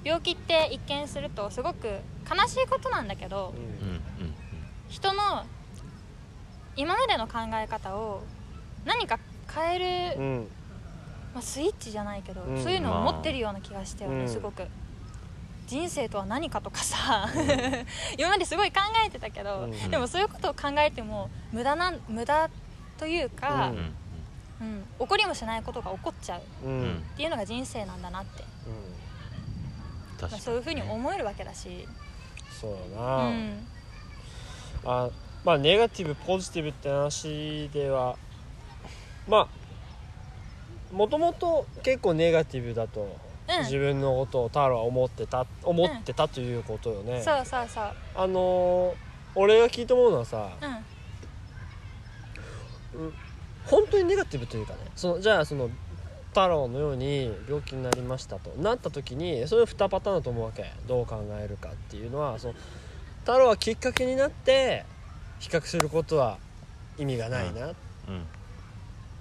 [0.04, 1.88] 病気って一見するとすごく
[2.30, 4.26] 悲しいことなんだけどうん。
[4.26, 4.34] うん。
[4.90, 5.44] 人の
[6.76, 8.24] 今までの考え方を
[8.86, 9.20] 何か
[9.54, 10.48] 変える、うん。
[11.34, 12.64] まあ、スイッチじゃないけど、うん。
[12.64, 14.68] そういうのを持ってるような気がしたよね、うんすごく。
[15.68, 17.28] 人生とは何かとかさ、
[18.20, 22.50] 今まですごい考えてたけど、うんでもそういうことを考えても無駄なん無駄
[23.00, 24.88] というか、ううん。
[25.00, 26.40] 起こりもしないことが起こっちゃう。
[26.40, 26.44] っ
[27.18, 28.44] ていうのが人生なんだなって、
[30.20, 31.88] 確かにそういうふうに思えるわけだし、
[32.62, 33.68] そううだな、ん。
[34.86, 35.10] あ
[35.46, 38.18] まあネガティブポジティブって話では
[39.28, 39.48] まあ
[40.92, 43.16] もともと結構ネガティブだと、
[43.48, 43.64] うん。
[43.64, 47.94] 自分のことを太郎は思ってた思ってたということよね、そうそうそう。
[48.16, 48.96] あのー
[49.38, 50.50] 俺が聞いて思うのはさ、
[52.94, 53.14] うん。
[53.66, 55.70] 本当にネガティブというかねそのじゃあその
[56.30, 60.72] 太郎のように病気になりましたとなった時にそれ2パターンだと思うわけ。
[60.88, 62.54] どう考えるかっていうのはその
[63.20, 64.86] 太郎はきっかけになって
[65.40, 66.38] 比較することは
[66.98, 67.76] 意味がないな、うん。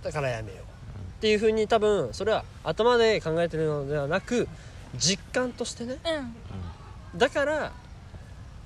[0.03, 0.61] だからやめよう。
[0.61, 0.67] っ
[1.21, 4.47] ていうふうに多分それは頭で考えてるのではなく
[4.97, 5.99] 実感としてね。
[7.13, 7.19] うん。
[7.19, 7.73] だから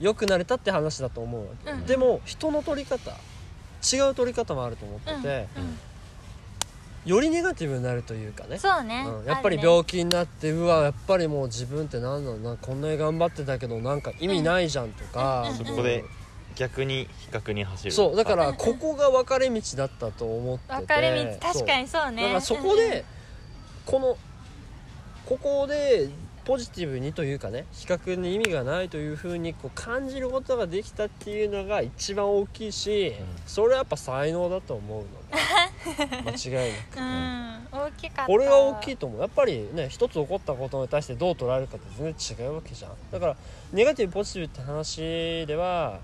[0.01, 1.87] 良くなれたって話だと思うわけ、うん。
[1.87, 3.13] でも人の取り方
[3.83, 5.79] 違う取り方もあると思ってて、うん。
[7.11, 8.59] よりネガティブになるというかね。
[8.59, 9.25] そうね、うん。
[9.25, 16.05] やっぱり病気になって、うわやっぱりもう自分って何なのなこんなに頑張ってたけどなんか意味ないじゃんとか、うんうんそこで
[16.59, 17.93] 逆に比較に走る。
[17.93, 20.75] そうだかうんうんらここが分かれ道だったと思ってて。
[20.75, 22.23] 分かれ道確かにそうね。
[22.23, 23.05] だからそこで
[23.87, 24.17] この
[25.25, 26.09] ここで
[26.45, 33.15] ポジティブにというかね比較に意味がないというふうにこう感じることができたっていうのが一番大きいし、
[33.47, 37.69] それはやっぱ才能だと思うので 間違いなく、うん。
[37.71, 38.27] 大きかった。
[38.27, 39.21] これは大きいと思う。
[39.21, 42.93] やっぱりね一つ起こったことに対してどう捉えるかって全然違うわけじゃん。
[43.13, 43.37] だから
[43.73, 46.01] ネガティブポジティブって話では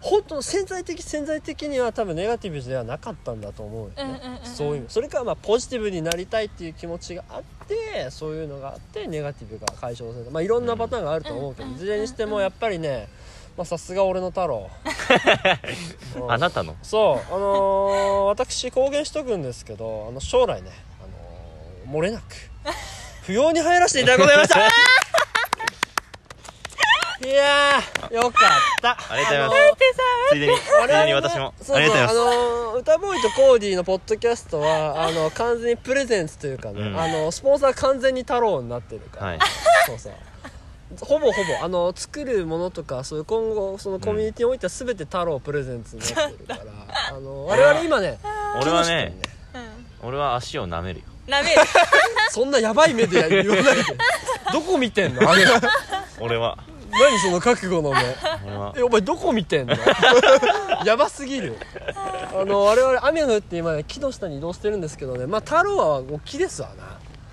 [0.00, 4.46] 本当潜在的潜在的には多分ネガティブではなかったんだと思うよね、うんうんうんうん。
[4.46, 10.30] そういうそれからまあポジティブになりたいっていう気持ちがあってそういうのがあってネガティブが解消された。
[10.30, 13.08] まあいろんなパターンがあると思うけど、うんいずれにしてもやっぱりね
[13.56, 14.70] まあさすが俺の太郎。
[16.16, 16.76] う んあなたの？
[16.82, 17.34] そう。
[17.34, 22.24] あのー私公言しとくんですけどあの将来ね、あのー漏れなく
[23.22, 24.68] 不要に入らせていただくございました
[27.28, 28.32] いやーよかっ
[28.80, 28.96] た。
[29.12, 30.00] ありがとうございます。
[30.30, 31.52] あのーついでについでに私も。
[31.58, 32.12] そうそうありがとうございます。
[32.12, 36.98] あのー歌ボーイとコーディのポッドキャストは あの完全にプレゼンツというかね、うん。
[36.98, 39.38] あのスポンサー完全に太郎になってるから、はい。
[39.86, 40.12] そうそう。
[41.02, 46.60] ほぼほぼあの作るものとかそういう今後そのコミュニティにおいては全て太郎プレゼンツになってるから、
[47.10, 48.18] あの我々今ね
[48.58, 49.22] 俺は木下にね。
[50.02, 51.04] 俺は足を舐めるよ。
[51.26, 51.60] なめる。
[52.32, 53.82] そんなやばい目で言わないで
[54.52, 55.44] どこ見てんのあれ。
[56.20, 56.56] 俺は
[56.90, 57.98] 何その覚悟の目
[58.78, 59.74] えお前どこ見てんの？
[60.84, 61.56] やばすぎる。
[61.94, 65.26] あの我々雨が降って今ね木の下に移動してるんですけどね。
[65.26, 66.68] まあ太郎はもう木ですわ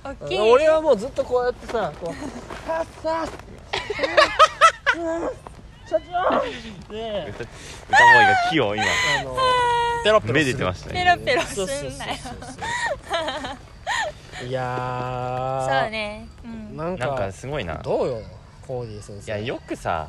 [0.04, 0.12] な。
[0.12, 0.40] 大きい。
[0.40, 2.16] 俺はもうずっとこうやってさこう
[2.68, 3.30] 「さっさっ
[5.88, 6.42] 社長!」
[6.94, 8.84] で歌歌ボーイが木を今
[9.22, 9.38] あの
[10.04, 12.12] ペロペロめでてましたペねロペロすんなよ
[14.48, 18.22] いやーそうねうんなんかすごいなどうよ
[18.68, 19.32] コーディ先生。
[19.32, 20.08] いやよくさ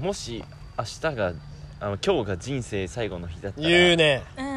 [0.00, 0.44] もし
[0.78, 1.32] 明日が
[1.80, 4.22] あの今日が人生最後の日だったらっ言うね。
[4.36, 4.50] うん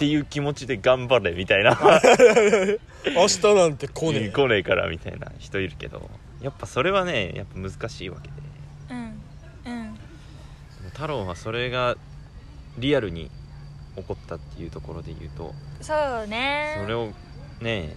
[0.00, 1.78] ていう気持ちで頑張れみたいな。
[3.14, 4.30] 明日なんて来ねえ。
[4.30, 6.08] 来ねえからみたいな人いるけど
[6.40, 8.34] やっぱそれはねやっぱ難しいわけで。
[8.90, 9.22] うん
[9.66, 9.98] うん。
[10.92, 11.96] 太郎はそれが
[12.78, 13.30] リアルに
[13.96, 15.92] 起こったっていうところで言うとそ
[16.24, 16.78] うね。
[16.80, 17.12] それを
[17.60, 17.94] ね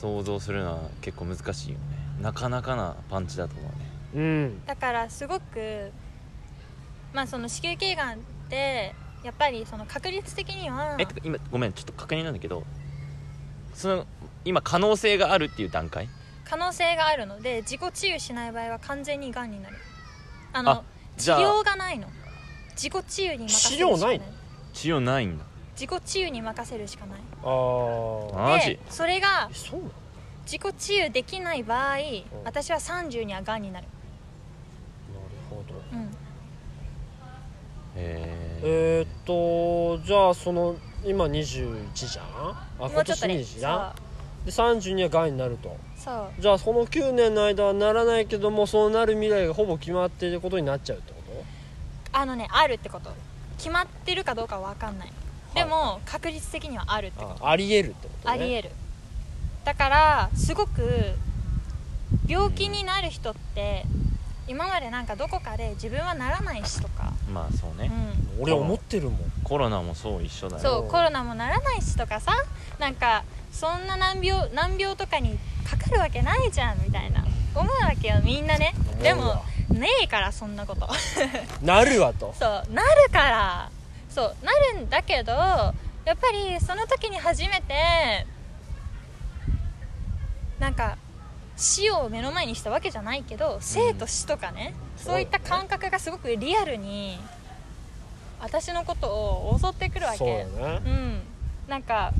[0.00, 1.84] 想像するのは結構難しいよね。
[2.22, 3.78] なかなかなパンチだと思うね。
[4.14, 4.64] うん。
[4.64, 5.92] だからすごく
[7.12, 12.64] まあその子宮頸がんってやっぱりその確率的にはえ今ごめんちょっと確認なんだけど
[13.74, 14.06] その
[14.46, 16.08] 今可能性があるっていう段階？
[16.44, 19.76] 可能性があるので自己治癒しない場合は完全にがんになる。
[20.54, 20.82] あのあ
[21.18, 22.08] じゃあ治療がないの。
[22.70, 24.18] 自己治癒に任せるしかない。
[24.18, 24.24] 治療ないの？
[24.72, 25.44] 治療ないんだ。
[25.74, 29.92] 自己治癒に任せるしかないあでそれがえそうなの？
[30.44, 32.00] 自己治癒できない場合ん。
[32.44, 33.86] 私は30にはがんになる。
[35.12, 35.74] なるほど。
[35.92, 36.06] うん。
[37.96, 42.24] へえー、っとじゃあその今21じゃん？
[42.24, 43.94] あ今年もうちょっとね20じゃん？
[44.44, 45.76] で30にはがんになると。
[45.96, 46.42] そう。
[46.42, 51.20] じゃあその9年の間はならないけどもそうなる未来がほぼ決まっていることになっちゃうってこ
[52.12, 53.10] あのねあるってこと。
[53.56, 55.12] 決まってるかどうかは分かんない
[55.54, 57.46] でも確率的にはあるってとこと。
[57.46, 58.34] あありえるってことね。
[58.34, 58.70] ありえる。
[59.64, 61.14] だからすごく
[62.26, 63.84] 病気になる人って
[64.46, 67.90] 今までなんかどこかで自分はならないしとか、えまあそうね、
[68.38, 69.18] う俺思ってるもん。
[69.44, 70.68] コロナもそう一緒だん、よ。
[70.68, 72.32] そうコロナもならないしとかさ。
[72.78, 77.24] なんかそんな難病難病とかにかかるわけないじゃんみたいな。
[77.54, 78.74] 思うわけよみんなね。
[79.02, 80.88] でもねえからそんなこと。
[81.62, 82.34] なるわと。
[82.38, 83.70] そうなるから
[84.10, 88.26] そうなるんだけどやっぱりその時に初めて
[90.58, 90.98] なんか
[91.56, 97.18] 死を目の前にしたわけじゃないけど生と死とかね、そういった感覚がすごくリアルに
[98.40, 100.46] 私のことを襲ってくるわけ。
[100.58, 100.80] だね。
[100.84, 101.20] うん。
[101.68, 102.12] なんか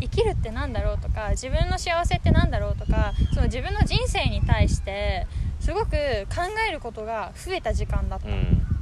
[0.00, 5.26] 生きるってなんだろうとか自分の幸せってなんだろうとかその自分の人生に対して
[5.60, 5.90] すごく
[6.34, 8.79] 考えることが増えた時間だった、うん、うん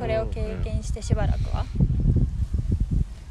[0.00, 1.64] これを経験してしばらくは、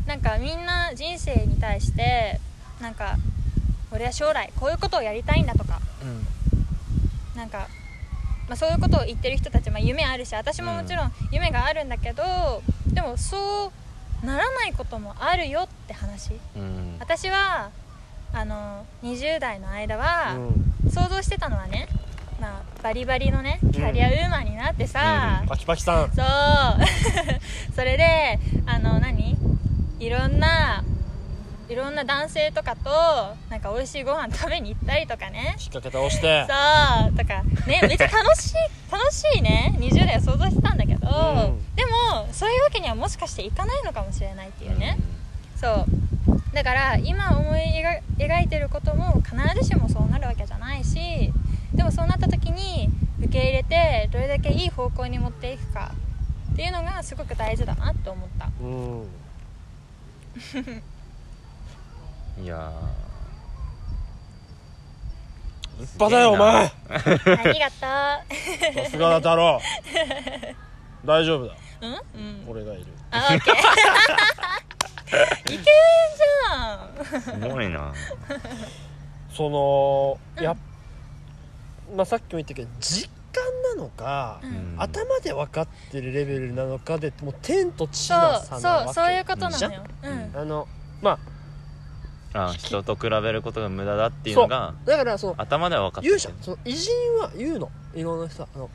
[0.05, 2.39] なんかみんな人生に対して
[2.79, 3.17] なんか
[3.91, 5.81] 俺は将来こういうことをやりたいんだとか。
[7.35, 7.69] なんか、
[8.49, 13.71] まあ、そういうことを言ってる人たち、まあ、夢あるし私ももちろん夢があるんだけど、でもそ
[14.23, 16.33] うならないこともあるよって話。
[16.57, 16.97] うん。
[16.99, 17.71] 私は
[18.33, 20.35] あの20代の間は、
[20.83, 20.91] うん。
[20.91, 21.87] 想像してたのはね、
[22.41, 26.11] まあ、バリバリのねキャリアウーマンになってさ、パキパキさん。
[26.11, 26.25] そう。
[27.75, 29.37] それであの何？
[29.99, 30.83] いろんな
[31.67, 32.89] いろんな男性とかと
[33.49, 35.55] なんか美味しいご飯食べに行ったりとかね。
[35.59, 36.47] 引っ掛け倒して。
[36.47, 37.17] そう。
[37.17, 37.43] とか。
[37.67, 38.55] ねめっちゃ楽しい
[38.91, 39.75] 楽しいね。
[39.77, 41.75] 20代は想像してたんだけど、うん。
[41.75, 44.97] でもそういうわけにはもしかしていかないのかもしれないっていうね、
[45.55, 45.85] そう。
[46.53, 51.31] だから今思い描描いてることも必ずしもそうなるわけじゃないし
[51.79, 52.89] でもそうなった時に
[53.19, 55.93] 受け入れてどれだけいい方向に持っていくか
[56.51, 58.49] っていうのがすごく大事だなと思った。
[58.61, 59.07] うん。
[62.43, 62.69] いや
[65.79, 66.65] 立派だよお前。
[66.65, 66.69] あ
[67.53, 68.19] りがとさ
[68.91, 69.61] すがだ太郎
[71.05, 71.53] 大丈夫だ。
[71.81, 71.93] ううん？
[71.93, 72.01] うん。
[72.49, 72.87] 俺がいる。
[73.11, 73.53] あオッケー。
[75.47, 76.79] いけんじゃん。
[76.97, 77.93] ーすごいな。
[79.31, 80.57] そのやっ
[81.95, 84.49] まあさっきも言ったけど実感なのか、うん。
[84.49, 88.85] うん頭で分かってるレベルなのかでもう天と地の差なわけ。
[88.85, 89.83] そうそういうことなじゃんのよ。
[90.03, 90.31] うん。
[90.37, 90.67] あの
[91.01, 91.19] ま
[92.33, 97.71] あ人と比べることが無駄だっていうのがあだからその頭では分かって言うじゃんその偉人は言うの。
[97.93, 98.69] いろんな人はあの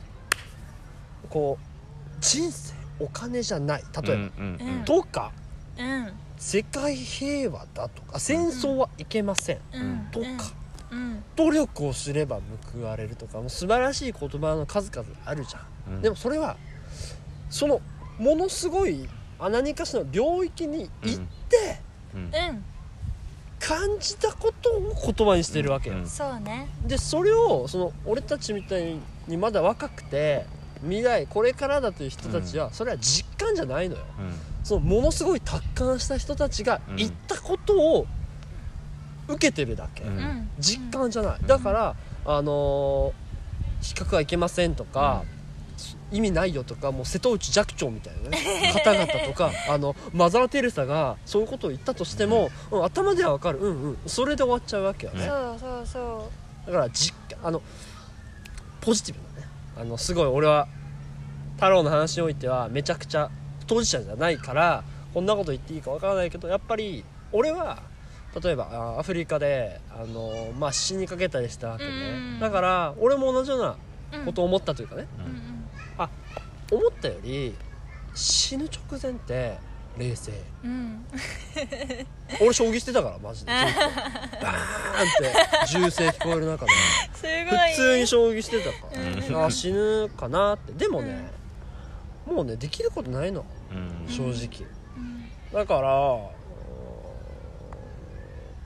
[1.29, 3.83] こう人生お金じゃない。
[4.03, 4.77] 例えば、うんうんうん。
[4.79, 4.83] うん。
[4.85, 5.31] とか。
[5.77, 6.13] うん。
[6.37, 10.07] 世界平和だとか戦争はいけません、うん。
[10.11, 10.37] とか、うん
[11.35, 12.39] 努力をすれば
[12.73, 15.95] 報われるとかもう素晴らしい言葉の数々あるじゃん。
[15.95, 16.01] うん。
[16.01, 16.57] でもそれは
[17.49, 17.81] その
[18.17, 19.07] ものすごい
[19.39, 21.79] あ何かしらの領域に行って
[22.13, 22.21] うん。
[22.21, 22.31] うん。
[23.59, 26.07] 感じたことを言葉にしてるわけよ、うん。
[26.07, 26.67] そうね。
[26.85, 30.45] でそれをその俺たちみたいにまだ若くて
[30.81, 34.03] 未来これからだという人たちは、それは実感じゃないのよ。
[34.19, 34.33] うん。
[34.63, 36.95] そのものすごい達観した人たちがうん。
[36.97, 38.07] 言ったことを
[39.27, 40.17] 受けてるだけ、うん。
[40.17, 41.47] うん実感じゃない、うん。
[41.47, 43.25] だからあのー
[43.81, 45.23] 資格はいけませんとか、
[46.11, 52.85] 意味ないよとかもう瀬戸内寂聴みたいなね方々とか あのマザー・テレサがそういうことを言ったとしても、うん。
[52.85, 53.59] 頭ではわかる。
[53.59, 53.97] うんうん。
[54.07, 56.31] それで終わっちゃうわけよね、そうそうそ
[56.65, 57.61] だから実感あの
[58.81, 59.47] ポジティブなね
[59.77, 60.67] あのすごい俺は
[61.55, 63.29] 太郎の話においてはめちゃくちゃ
[63.67, 67.79] 当事者じゃないからこんなこと言っていいかわからないけどやっぱり俺は
[68.43, 71.93] 例えばあアフリカであの、まあ、死にかけたりしたわけね、う
[72.37, 73.77] んだから俺も同じような
[74.25, 76.79] ことを思ったというかね、うんうん。
[76.79, 77.55] 思ったより
[78.13, 79.57] 死ぬ直前って
[79.97, 80.31] 冷静。
[80.63, 81.05] うん。
[82.41, 83.51] 俺将棋してたからマジで。
[83.51, 83.71] バーンっ
[85.21, 86.71] て銃声聞こえる中で。
[87.15, 87.69] すごい。
[87.71, 89.45] 普通に将棋してたから、うん。
[89.45, 90.73] あ死ぬかなって。
[90.73, 91.29] でもね、
[92.25, 93.45] もうねできることないの。
[93.71, 93.75] う
[94.09, 94.13] ん。
[94.13, 94.67] 正直。
[94.97, 95.29] うん。
[95.53, 96.44] だからうん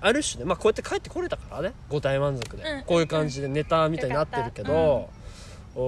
[0.01, 5.09] ある種ねまあこうやって帰ってこれたからね五体満足で、うんこういう感じでネタみたいになってるけど、
[5.75, 5.79] お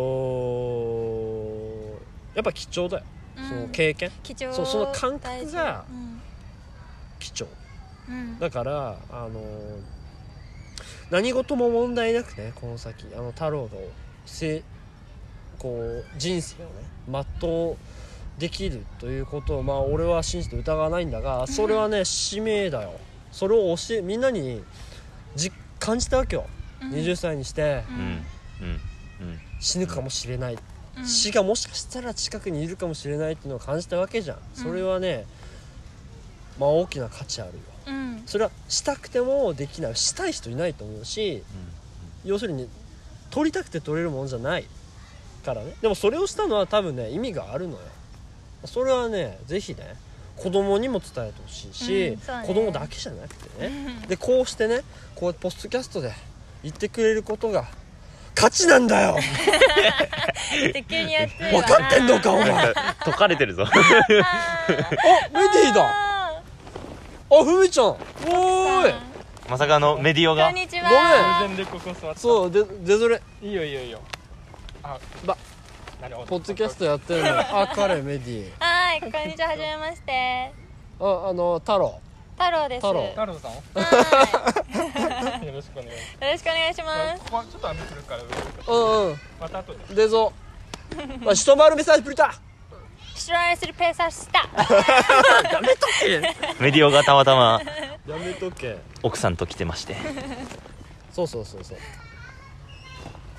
[2.34, 2.36] ー。
[2.36, 3.03] やっぱ貴重だよ、
[3.38, 3.49] うん。
[3.49, 4.12] その経験。
[4.24, 4.53] 貴重。
[4.53, 5.86] そうその感覚が
[7.20, 7.49] 貴重。
[8.09, 8.39] うん。
[8.39, 10.01] だからあのー
[11.12, 13.70] 何事も問題なくねこの先あの太郎の
[14.26, 14.64] せ
[15.59, 16.74] こう人生をね
[17.41, 17.78] 全う
[18.39, 22.93] できるということをまあ俺は信じて疑わないんだがそれはね使命だよ
[23.32, 24.61] それを教えみんなに
[25.36, 26.45] じ感じたわけよ、
[26.82, 26.91] うん。
[26.91, 27.84] 20歳にして。
[27.89, 27.99] ううん。
[27.99, 28.01] ん。
[28.01, 28.67] うん。
[28.67, 29.39] うん。
[29.59, 30.57] 死ぬかもしれない、
[30.97, 31.05] うん。
[31.05, 34.38] 死がもしかしたら近くにいるかもしれないっていうのを感じたわけじゃん。
[34.53, 35.25] それはね、
[36.59, 38.23] まあ大きな価値あるようん。
[38.25, 41.43] それはしたくてもできないしたい人いないと思うし
[42.23, 42.69] 要するに
[43.32, 44.65] 取りたくて取れるものじゃない
[45.43, 47.79] からねでもそれをしたのは多分ね意味があるのよ
[48.65, 49.95] それはねぜひね
[50.41, 52.47] 子供にも伝えてほしいし、うんそうね。
[52.47, 53.67] 子供だけじゃなくてね。
[54.01, 54.07] うん。
[54.07, 54.81] でこうしてね
[55.15, 56.11] こうやってポストキャストで
[56.63, 57.65] 言ってくれることが
[58.33, 59.17] 価値なんだよ。
[60.89, 62.51] にやってる分かってんのかお前。
[62.51, 63.65] あ 解かれてるぞ。
[63.65, 63.71] メ
[64.11, 66.41] ディだあ
[67.29, 67.85] あふみちゃん。
[67.87, 68.93] おーい。
[69.49, 71.39] まさかのメディオこがんにちは。
[71.41, 73.99] 全然でここ座ってそうでデゾレいいよいいよいいよ。
[74.81, 75.37] あば
[76.28, 78.52] ポッドキャストやってるのあ 彼メディ。
[78.60, 80.52] はいこんにちははじめまして。
[80.99, 81.99] ああの太郎。
[82.39, 82.88] 太郎です。
[82.88, 83.08] 太郎。
[83.10, 83.52] 太郎さん？
[83.52, 87.24] はよろしくお願いしい よろしくお願いしまます。
[87.26, 88.22] ここはちょっと雨降るから
[88.68, 89.20] うんうん。
[89.39, 89.95] また後で。
[89.95, 90.34] デゾ
[91.20, 92.34] まあ一丸メッサージプリタ
[93.16, 94.39] 知らないするペーサーした。
[95.54, 96.20] やめとけ。
[96.60, 97.62] メディオがたまたま
[98.08, 98.78] やめとけ。
[99.04, 99.95] 奥さんと来てまして。
[101.14, 101.78] そうそうそうそう。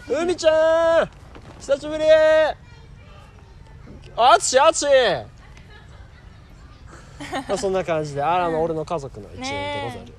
[0.09, 1.22] 海ちゃん
[1.63, 2.05] 久しぶり。
[4.17, 4.87] あつしあつし
[7.49, 10.13] まあそんな感じであらの俺の家族の一員でござる、ね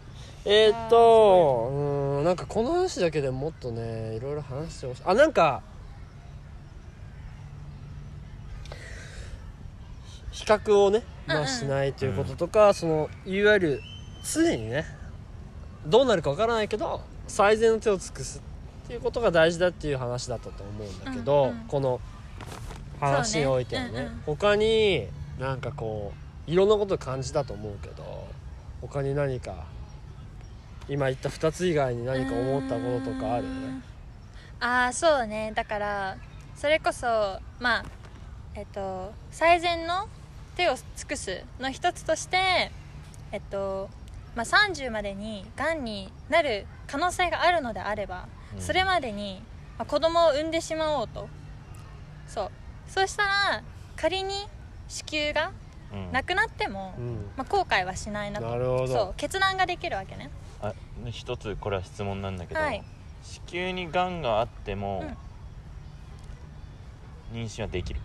[0.45, 0.69] え。
[0.69, 5.01] ー、っとうーんなんかこの話だけでもっとねいろいろ話してほしい。
[5.05, 5.61] あなんか
[10.31, 11.43] 比較をね、まあ、うん。
[11.43, 13.81] うんしないということとか、そのいわゆる
[14.33, 14.85] 常にね
[15.85, 18.41] どうなるかわからないけど最善の手を尽くすっ
[18.93, 21.99] ていうことが大事だっていう話だったと思うんだけど、うんうんこの
[22.99, 23.99] 話においてはねね。
[23.99, 24.21] うんうん。
[24.25, 25.07] 他に
[25.39, 26.13] なんかこ
[26.47, 28.27] ういろんなこと感じたと思うけど
[28.81, 29.65] 他に何か
[30.87, 33.45] 今言った2つ以外に何か思ったこととかある？
[33.45, 33.81] よね
[34.59, 35.51] ああそうね。
[35.55, 36.17] だから
[36.55, 37.07] それこそ
[37.59, 37.85] まあ
[38.53, 40.07] えっと最善の
[40.55, 42.71] 手を尽くすの一つとして
[43.31, 43.89] えっと
[44.35, 49.41] まあ30までにがんになる可能性があるのであれば、うんそれまでに、
[49.77, 51.27] まあ、子供を産んでしまおうと。
[52.27, 52.51] そう。
[52.87, 53.63] そうしたら
[53.95, 54.47] 仮に
[54.87, 55.51] 子宮が
[55.91, 56.11] うん。
[56.11, 57.31] なくなっても、うん。
[57.37, 58.47] まあ、後悔はしないなと。
[58.47, 58.87] なるほど。
[58.87, 59.13] そう。
[59.15, 60.29] 決断ができるわけね。
[60.61, 60.73] あ
[61.11, 62.83] 一つこれは質問なんだけど、はい。
[63.23, 65.03] 子宮にがんがあっても、
[67.31, 67.99] 妊娠はできる。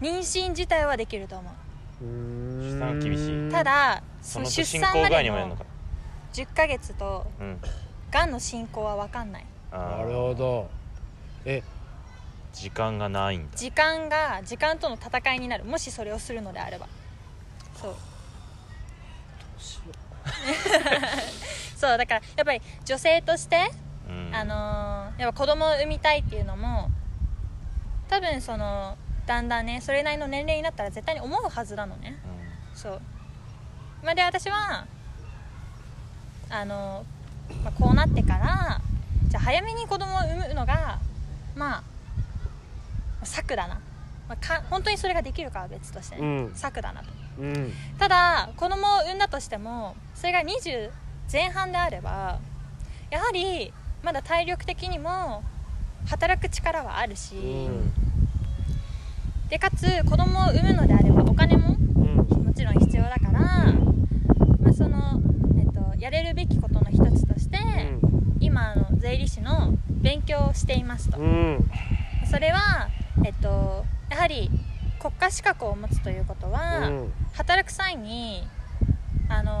[0.00, 1.52] 妊娠自体はできると思う。
[2.00, 3.50] 出産厳しい。
[3.50, 5.64] ただその出産までのにもよるのか
[6.32, 7.60] 10ヶ月とうん。
[8.10, 10.70] がんの進行は分かんないなるほど。
[11.44, 11.62] え
[12.52, 13.56] 時間がないんだ。
[13.56, 15.64] 時間が時間との戦いになる。
[15.64, 16.86] もしそれをするのであれば。
[17.74, 17.96] そう。
[21.76, 23.70] そうだからやっぱり女性として、
[24.08, 24.34] うん。
[24.34, 26.90] あのーやっぱ子供を産みたいっていうのも
[28.08, 28.96] 多分その
[29.26, 32.18] だんだんねそれなりの年齢になったら絶対に思うはずなのね。
[32.74, 33.00] そう。
[34.02, 34.86] まあで私は
[36.50, 37.04] あの、
[37.64, 38.80] まあ、こうなってから
[39.28, 40.98] じゃあ早めに子供を産むのが
[41.54, 41.82] まあ
[43.26, 43.80] 策だな、
[44.28, 46.54] まあ、か本当にそれができるかは別としてね、うん。
[46.54, 47.08] 策だなと。
[47.40, 47.72] うん。
[47.98, 50.90] ただ子供を産んだとしてもそれが20
[51.30, 52.38] 前半であれば
[53.10, 53.72] やはり
[54.02, 55.42] まだ体力的にも
[56.06, 57.38] 働く力はあるし、う
[57.70, 57.92] ん。
[59.48, 62.44] でかつ子供を産むのであればお金もうん。
[62.44, 65.20] もちろん必要だから、まあ、その、
[65.58, 66.87] えっと、やれるべきことの
[69.00, 69.72] 税理士の
[70.02, 71.68] 勉強をしていますと、うん。
[72.30, 72.58] それは、
[73.24, 74.50] えっと、やはり
[75.00, 77.12] 国家資格を持つということは、うん。
[77.34, 78.42] 働く際に
[79.28, 79.52] あの、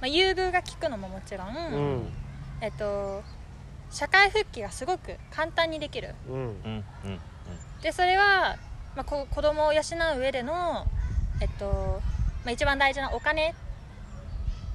[0.00, 2.08] まあ、優遇が効くのももちろん、うん。
[2.60, 3.22] えっと、
[3.90, 6.14] 社会復帰がすごく簡単にできる。
[7.82, 8.56] でそれは、
[8.94, 9.80] まあ、こ子供を養
[10.16, 10.86] う上での、
[11.40, 12.00] えっと
[12.44, 13.54] まあ、一番大事なお金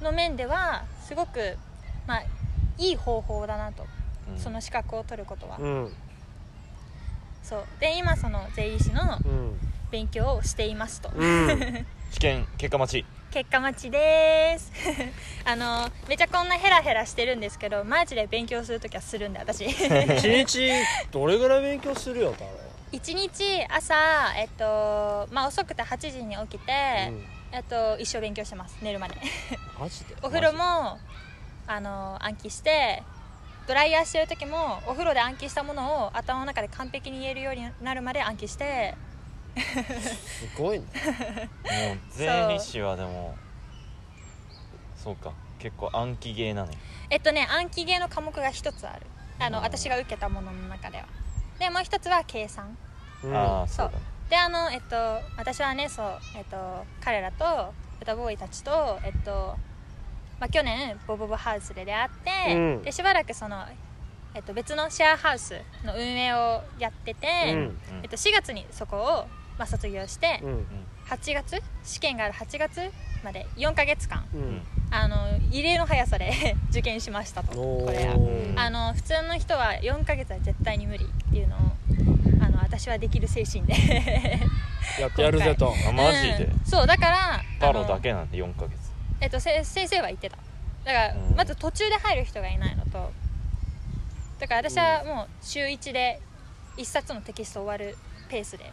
[0.01, 1.57] の面ではすごく、
[2.07, 2.23] まあ、
[2.77, 3.85] いい方法だなと、
[4.35, 4.39] うん。
[4.39, 5.93] その資格を取ることは、うん。
[7.43, 7.65] そう。
[7.79, 9.59] で今その税理士のうん。
[9.91, 11.85] 勉強をしていますと、うん。
[12.11, 13.05] 試験結果待ち。
[13.31, 14.71] 結果待ちです。
[15.45, 19.65] あのめちゃこんなヘラヘラしてるんですけどマジで勉強するときはするんで私。
[19.65, 19.89] 一
[20.29, 20.71] 日
[21.11, 22.35] どれぐらい勉強するよ
[22.91, 26.71] 一日朝えっとまあ遅くて8時に起きて、
[27.09, 27.25] うん。
[27.53, 28.77] えっと一生勉強してます。
[28.81, 29.15] 寝るまで。
[29.77, 30.15] マジで？
[30.21, 30.99] お風呂も
[31.67, 33.03] あの暗記して
[33.67, 38.95] ドライヤーしてる時もお風呂で暗記したものを頭の中で完璧に言えるようになるまで暗記して。
[39.55, 40.85] すごいね。
[41.63, 43.35] もう税理士はでも
[44.95, 46.71] そうか結構暗記ゲーなの。
[46.71, 46.77] よ
[47.09, 49.05] えっとね暗記系の科目が一つある。
[49.39, 49.63] あのうん。
[49.63, 51.05] 私が受けたものの中では。
[51.59, 52.77] でもう一つは計算。
[53.23, 53.35] うん。
[53.35, 54.11] ああそうだね。
[54.29, 54.95] であのえっと
[55.37, 59.57] 私はねそうえっと彼らと歌ボーイたちとえっと
[60.41, 62.09] まあ去年ボボボハウスで出会っ
[62.47, 62.81] て、うん。
[62.81, 63.63] でしばらくその
[64.33, 65.53] えっと別のシェアハウス
[65.85, 67.77] の運営をやってて、うん。
[68.01, 69.01] えっと4月にそこを
[69.59, 70.65] まあ卒業して、うん。
[71.07, 71.61] 8月？
[71.83, 72.79] 試験がある8月
[73.23, 74.61] まで4ヶ月間うん。
[74.89, 75.15] あの
[75.51, 77.61] 異例の速さで 受験しましたと。
[77.61, 78.09] おこれ
[78.55, 81.59] あの普通の人は4ヶ月は絶対に無理っていうのを
[82.43, 83.75] あの私はできる精神で。
[84.99, 85.71] やってやるぜと。
[85.87, 86.45] あマジで。
[86.45, 86.65] うん。
[86.65, 88.80] そうだから太郎だけなんで4ヶ月
[89.21, 90.37] えっとせ先生は言ってた。
[90.83, 91.35] だから、うん。
[91.35, 93.11] まず途中で入る人がいないのと。
[94.39, 96.19] だから私はもう週1で
[96.77, 97.95] 1冊のテキスト終わる
[98.27, 98.71] ペースで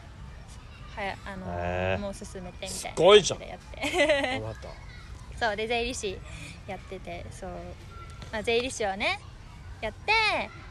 [0.97, 3.55] はやあのへーもう進めてみたいなすごいじゃん感じ
[3.99, 6.19] でやって そうで税理士
[6.67, 7.51] やっててそう、
[8.33, 9.21] まあ、税理士をね
[9.81, 10.13] やって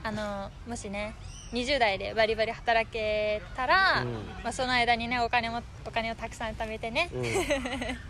[0.03, 1.13] あのもしね
[1.53, 4.13] 20代でバリバリ働けたら、うん。
[4.43, 7.23] まあ、その間にねお金もお金をたくさん貯めてね、うん。
[7.23, 7.37] なる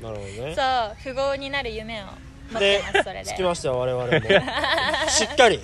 [0.01, 0.55] ほどね。
[0.55, 2.05] そう富豪になる夢を
[2.51, 3.31] 持ってでますそれで。
[3.31, 4.09] 着きましたよ我々も。
[5.09, 5.59] しっかり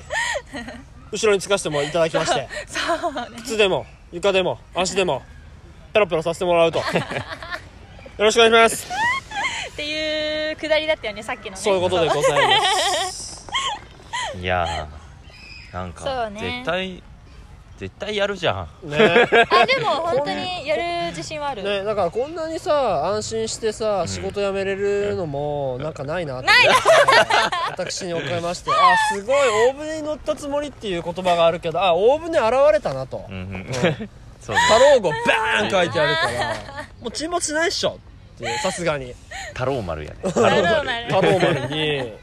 [1.12, 2.48] 後ろにつかせてもいただきまして。
[2.68, 3.38] そうね。
[3.38, 5.24] 靴でも床でも足でも
[5.94, 6.80] ペロペロさせてもらうと。
[6.80, 6.86] よ
[8.20, 8.88] ろしくお願いします。
[9.72, 11.58] っていうくだりだったよねさっきのね。
[11.58, 13.48] そういうことでございます。
[14.40, 16.40] いやーなんそかうね。
[16.40, 17.04] 絶対
[17.84, 18.90] 絶対やるじゃん。
[18.90, 18.98] ね。
[19.50, 24.08] あでも 本当にやる自信はある、ねだからこんなにさ安心してさん。
[24.08, 26.48] 仕事辞めれるのもなんかないなって。
[26.48, 26.56] ない
[27.72, 28.72] 私におかれまして。
[28.72, 33.26] あすごい大船に乗ったつもりっていう言葉があるけどあ大船現れたなと。
[33.28, 33.42] うんうん。
[33.70, 33.74] ん。
[34.40, 36.56] そう太郎号バーン書いてあるから
[37.02, 38.00] もう沈没しないっしょ
[38.36, 39.14] っていうさすがに。
[39.54, 40.18] 太郎丸やね。
[40.24, 41.06] 太郎丸。
[41.08, 42.14] 太郎丸に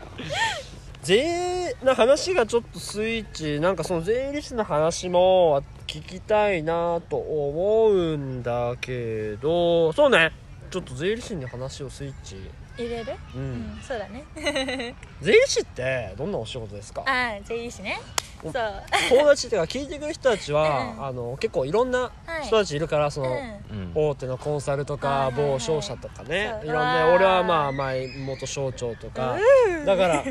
[1.02, 10.32] 税の話がちょっとスイッチなんかその税理士の話も聞きたいなと思うんだけどそうね。
[10.70, 12.36] ちょっと税理士に話をスイッチ。
[12.78, 13.12] 入れる？
[13.34, 14.24] ううんんそうだね。
[15.20, 17.02] 税理士ってどんなお仕事ですか？
[17.06, 17.98] ああ税理士ね。
[18.44, 18.82] おそう。
[19.08, 21.04] 友達っていうか聞いてくる人たちは、 うん。
[21.06, 22.46] あの結構いろんなはい。
[22.46, 23.38] 人たちいるからその、うん。
[23.38, 25.52] うん大手のコンサルとか、はいはいはい。
[25.54, 26.54] 某商社とかね。
[26.62, 29.36] いろんな俺はまあ前元省庁とか。
[29.84, 30.24] だから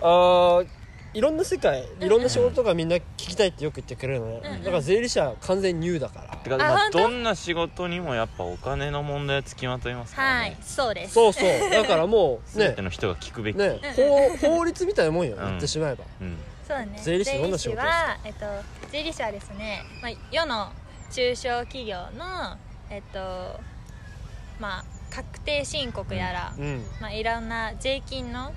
[0.00, 0.66] あー
[1.14, 6.36] いろんな世界いろんな仕事とかみんな聞きたいってよく言ってくれるのね、うんだから税理士は完全ニューだから。
[6.36, 11.14] てかまあどんな仕事にもやっぱお金の問題つきまといますからはいねそうです。
[11.14, 11.70] そうそう。
[11.70, 12.66] だからもう ね。
[12.66, 13.56] 全ての人が聞くべき。
[13.56, 13.80] ね。
[13.96, 14.28] 法
[14.58, 15.38] 法律みたいなもんよ、ん。
[15.38, 16.04] 言ってしまえば。
[16.20, 16.36] うん。
[16.68, 17.00] そうね。
[17.02, 17.88] 税理士どんな仕事ですか？
[17.88, 18.46] はえっと
[18.92, 20.68] 税理士はですね、まあ、世の
[21.10, 22.56] 中小企業の
[22.90, 23.58] えっと
[24.60, 26.84] まあ確定申告やら、うん。
[27.00, 28.52] まあ、いろんな税金の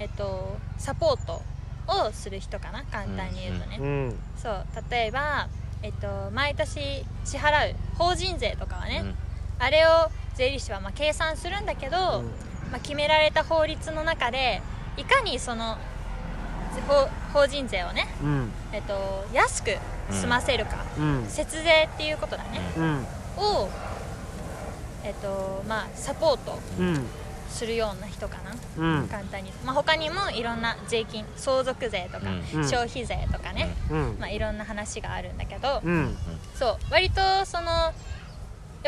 [0.00, 1.42] えっとサポート
[1.86, 5.48] をする人かな簡単に言うとね、うんそう例えば
[5.82, 9.14] えっと毎年支払う法人税とかはね、うん。
[9.58, 11.96] あれを税理士はまあ計算するんだけど、
[12.70, 14.62] まあ、決められた法律の中で
[14.96, 15.76] いかにその
[16.88, 18.50] 法法人税をね、うん。
[18.72, 19.76] えっと、安く
[20.10, 21.26] 済ませるか、うん。
[21.28, 23.06] 節税っていうことだね、うん。
[23.36, 23.68] を、
[25.04, 27.06] えっとまあ、サポートうん
[27.50, 28.52] するような人かな？
[29.00, 29.08] うん。
[29.08, 32.64] 簡単に、まあ、他にもいろんな税金相続税とか、うん。
[32.64, 34.16] 消費税とかね、うん。
[34.18, 36.16] まあ、いろんな話があるんだけど、うん。
[36.54, 36.78] そう。
[36.90, 37.90] 割とそのや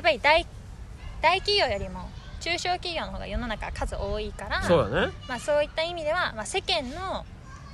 [0.00, 0.46] っぱり大
[1.20, 2.08] 大企業よりも
[2.40, 5.12] 中小企業の方が世の中数多いからそうだね。
[5.28, 7.24] まあ、そういった意味では、まあ、世間の、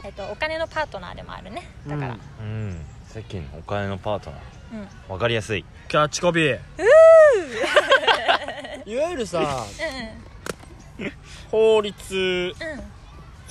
[0.04, 1.62] えっと、お金のパートナーでもあるね。
[1.86, 2.46] だから、うん。
[2.46, 2.84] うん。
[3.06, 4.40] 世間のお金のパートナー。
[4.72, 4.88] うん。
[5.14, 5.64] わかりやすい。
[5.88, 6.60] キャッチコピー。
[8.84, 10.27] いわゆるさうん
[12.48, 12.98] うん。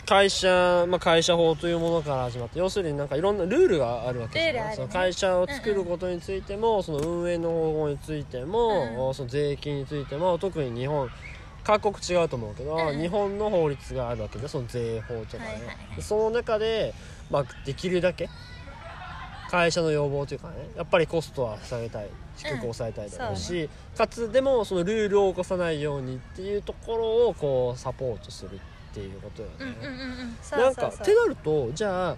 [0.05, 4.73] 会社、まあ、会社法というものから始まって要するになんかいろんなルールがあるわけですよね。
[4.75, 9.13] その会社を作ることについても、その運営の方法についても、うん。
[9.13, 11.09] その税金についても特に日本
[11.63, 12.99] 各国違うと思うけど、うん。
[13.01, 16.01] 日本の法律があるわけでその税法とかね、はいはい。
[16.01, 16.93] その中で、
[17.29, 18.29] まあ、できるだけ
[19.49, 28.59] 会社の要望というかねやっぱりコストは下げたい低く抑えたいだろうし、かつでもそのルールを起こさないようにっていうところをこうサポートするっ
[28.93, 30.37] ていうことよね、うんうんうんうん。
[30.41, 30.91] そうなんかそう。
[30.91, 32.17] そうってなるとじゃあ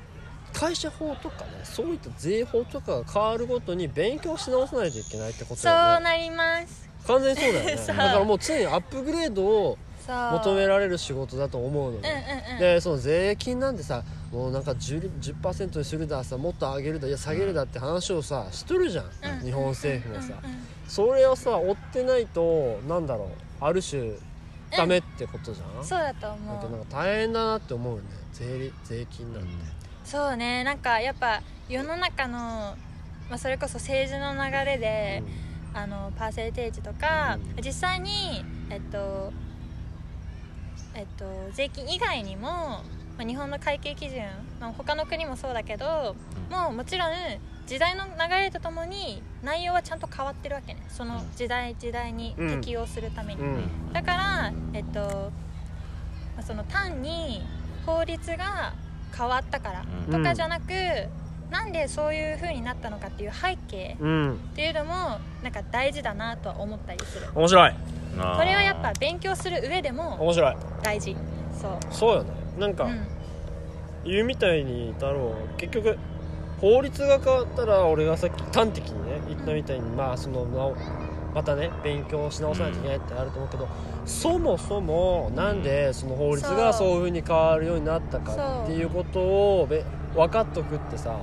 [0.53, 6.89] 会社法とかねそういった税法とかが変わるごとに勉強し直さないといけないってことそうだよねなります。
[7.07, 7.78] 完全にそうだよね。
[7.82, 7.88] そう。
[7.88, 9.78] だからもう常にアップグレードを
[10.10, 12.60] 求められる仕事だと思うので、うんうんうん。
[12.60, 19.10] でその税金なんてさもうなんか 10%, 10にするださもっと上げるだいや下げるだって話をさしとるじゃん、う
[19.41, 19.45] ん。
[19.45, 23.28] 日本政府もさ、うんうんうんそれをさ追ってないとなんだろう。
[23.64, 24.14] ある種
[24.76, 26.72] ダメってことじゃん、そうだと思う。
[26.72, 28.10] なんか大変だなって思うよね。
[28.34, 29.49] 税理税金なんて、
[30.03, 30.64] そうね。
[30.64, 32.38] なんかやっぱ世の中の、
[33.30, 35.22] まあ、それこそ政治の流れで、
[35.76, 37.64] あのパーセンテージとか、うん。
[37.64, 39.32] 実際にえっと
[40.99, 42.83] えっと税金以外にも、ま
[43.19, 44.23] あ、日本の会計基準、
[44.59, 46.15] まあ、他の国もそうだけど、
[46.51, 47.09] もうもちろん
[47.67, 50.81] 時代の流れとともに内容はちゃんと変わってるわけね。
[50.89, 53.59] その時代時代に適応するために、うんう
[53.91, 53.93] ん。
[53.93, 55.31] だからえっと、
[56.35, 57.45] まあその単に
[57.85, 58.73] 法律が
[59.17, 60.11] 変わったからうん。
[60.11, 60.73] とかじゃなく、
[61.49, 64.33] なんでそういう風になったのかっていう背景うん。
[64.33, 67.27] っていうのもなんか大事だなとは思ったりする。
[67.33, 67.73] 面白い
[68.20, 70.55] これはやっぱ勉強する上でも面白い。
[70.84, 71.15] 大事。
[71.59, 71.78] そう。
[71.91, 72.32] そうよね。
[72.57, 73.07] なんか、うん。
[74.05, 75.97] 言うみたいに太郎結局
[76.61, 80.76] 法律が変わったら俺がさっき端的にね言ったみたいに、まあその
[81.36, 83.67] またね勉強し直さないといけないってあると思うけど、
[84.05, 86.88] そもそもなんでその法律がそう。
[86.88, 88.89] そういう風に変わるようになったかっていう。
[88.89, 89.84] ことをべ
[90.15, 91.20] 分かっとくってさ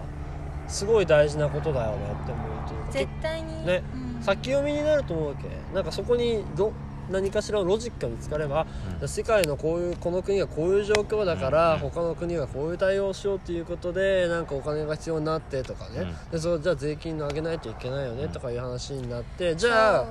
[0.68, 3.66] すごい大事なことだよねって思うというか絶対に。
[3.66, 3.82] ね。
[3.94, 4.22] うん。
[4.22, 5.48] 先読みになると思うわけ。
[5.74, 6.72] なんかそこにど
[7.10, 8.66] 何かしらのロジックが見つかれば、
[9.06, 11.80] 世界のこういうこの国がこういう状況だから、うん。
[11.80, 16.30] 他の国がこういう対応をしようということでなんかお金が必要になってとかね、うん。
[16.30, 20.06] でそうじゃあ税金上げないといけないよねとかいう話になってじゃあ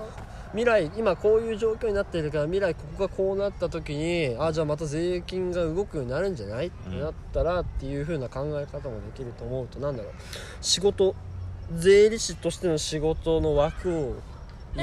[0.51, 6.67] 未来今こういう状況になっているから未来ここがこうなった時にあじゃあまた税金が動くようになるんじゃない？
[6.67, 10.13] ってなったらっていう風な考え方もできると思うとなんだろう。
[10.61, 11.13] 仕事
[11.75, 14.15] 税理士としての仕事の枠を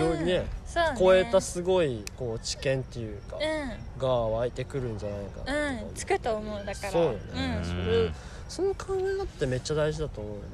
[0.00, 0.96] よりね、うんそうね。
[0.98, 6.90] 超えたすごいこう知見っていうか、うが湧いてくるんじゃないかなつくと思うだから。
[6.90, 7.18] そうよね。
[7.58, 7.64] うん。
[7.64, 8.10] それ
[8.48, 10.46] その考え方ってめっちゃ大事だと思うよね。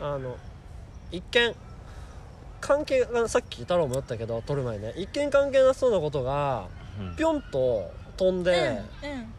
[0.00, 0.36] あの
[1.10, 1.54] 一見
[2.60, 4.92] 関係がさっき太郎も言ったけど撮る前にね。
[4.96, 6.66] 一見関係なさそうなことが
[6.98, 7.16] うん。
[7.16, 9.34] ぴょんと飛んで、うんうん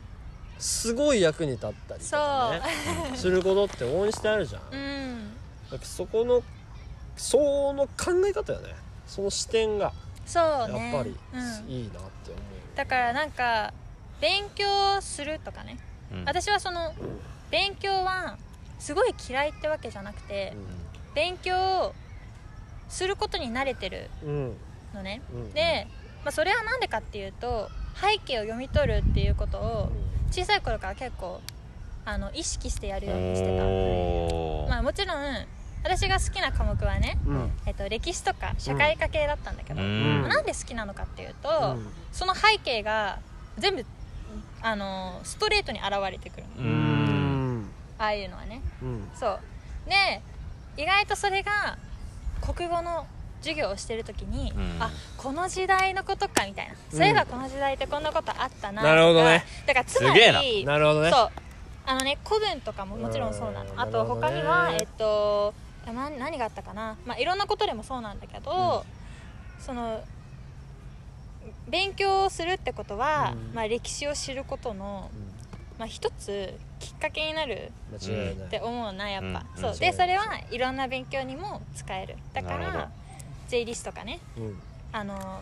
[0.62, 2.52] すごい役に立ったりとか
[3.12, 5.34] ねすることって往々にしてあるじゃん、うん。
[5.72, 6.44] だからそこの
[7.18, 8.76] その考え方よね
[9.12, 9.92] その視点が
[10.26, 11.70] そうやっねぱりうん。
[11.70, 13.74] いいなって思う、だからなんか
[14.22, 15.78] 勉強するとかね。
[16.14, 16.26] うん。
[16.26, 16.94] 私はその
[17.50, 18.38] 勉強は
[18.80, 20.54] すごい嫌いってわけじゃなくて
[21.14, 21.94] 勉強
[22.88, 24.58] することに慣れてるうん
[24.94, 25.22] のね。
[25.34, 25.54] うん。
[25.54, 25.88] で、
[26.24, 29.92] まあ、それは何でかっていうと背景を読み取るっていうことを
[30.32, 31.42] 小さい頃から結構
[32.06, 35.46] あの意識してやるようにしてたまあもちろん
[35.84, 37.52] 私が好きな科目はね、うん。
[37.66, 40.30] えっと、歴史とか社会科系だったんだけど、うん。
[40.30, 41.88] なんで好きなのかっていうと、うん。
[42.12, 43.20] その背景が
[43.58, 43.86] 全部
[44.62, 46.44] あのストレートに現れてくる
[47.98, 48.62] ああいうのはね。
[48.82, 49.10] うん。
[49.16, 49.40] そう。
[49.88, 50.22] で
[50.78, 51.78] 意外とそれが
[52.42, 53.06] 国語の
[53.42, 54.78] 授業をしてる時に、うん。
[54.80, 58.94] あこの時代のことかみたいな、そういえばこの時代ってこんなことあったなとか。
[58.94, 59.44] なるほどね。
[59.66, 60.78] だからつまりな。
[60.78, 61.12] るほどね。
[61.12, 61.30] そう。
[61.84, 63.72] あのね古文とかももちろんそうなの。
[63.74, 63.80] うん。
[63.80, 65.54] あと他にはえっと
[65.88, 68.86] な何があったかな、まあ、いろんなことでもそうなんだけど、
[69.60, 70.04] その
[71.70, 73.56] 勉強をするってことは、うん。
[73.56, 75.10] まあ、歴史を知ることの、
[75.78, 79.62] まあ、一つきっかけになるって思うなやっぱ、うん。
[79.62, 79.72] そう。
[79.72, 82.16] うんでそれはいろんな勉強にも使える。
[82.34, 82.90] だから
[83.48, 84.20] 税理士とかね。
[84.38, 84.60] うん。
[84.92, 85.42] あの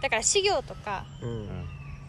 [0.00, 1.46] だから資料とかうん。
[1.46, 1.52] な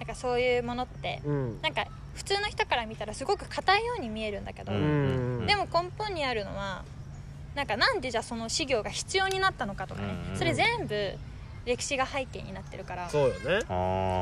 [0.05, 1.61] んかそういうものってうん。
[1.61, 5.45] なんか普通の人から見たらすごく硬いように見えるんだけど、うん。
[5.47, 6.83] でも根本にあるのは
[7.59, 10.95] なんかなんでじゃあその資料が必要になったのかとかね、うんそれ全部
[11.65, 13.09] 歴史が背景になってるから。
[13.09, 13.61] そうよね。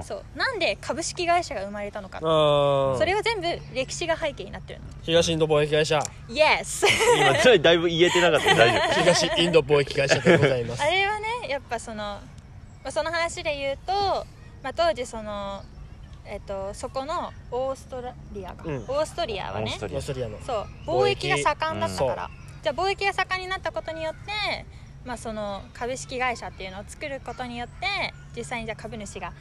[0.03, 0.38] そう。
[0.38, 4.85] なんで株式会社が生まれたのかそれは全部歴史が背景になってるの。
[5.03, 5.99] 東インド貿易会社。
[6.27, 6.88] Yes!
[7.15, 10.81] 今ちょいだいぶ言えてなかった大丈東インド貿易会社でございます。
[10.81, 12.21] あれはねやっぱその、ま
[12.85, 13.93] あ、その話で言うと、
[14.63, 15.61] まあ、当時その
[16.25, 18.77] えっとそこのオーストラリアか、うん。
[18.77, 19.65] オーストリアはね。
[19.65, 20.27] オーストリア。
[20.27, 20.39] の。
[20.43, 20.67] そう。
[20.88, 24.66] 貿易貿易が盛んだったから、うんじゃあ貿易が盛んになったことによって、
[25.05, 29.34] まあ、その株式会社っていうのを作ることによって実際にじゃあ株主が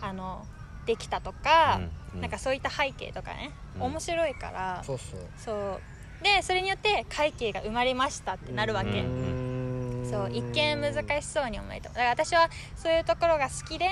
[0.00, 0.46] あの
[0.86, 2.20] できたとか、うんうん。
[2.22, 3.82] なんかそういった背景とかね、うん。
[3.82, 5.20] 面白いからそうそう。
[5.36, 5.80] そ
[6.20, 6.24] う。
[6.24, 10.08] でそれによって会計が生まれましたってなるわけ、うん。
[10.10, 11.90] そう一見難しそうに思えた。
[11.90, 13.86] だから私はそういうところが好きで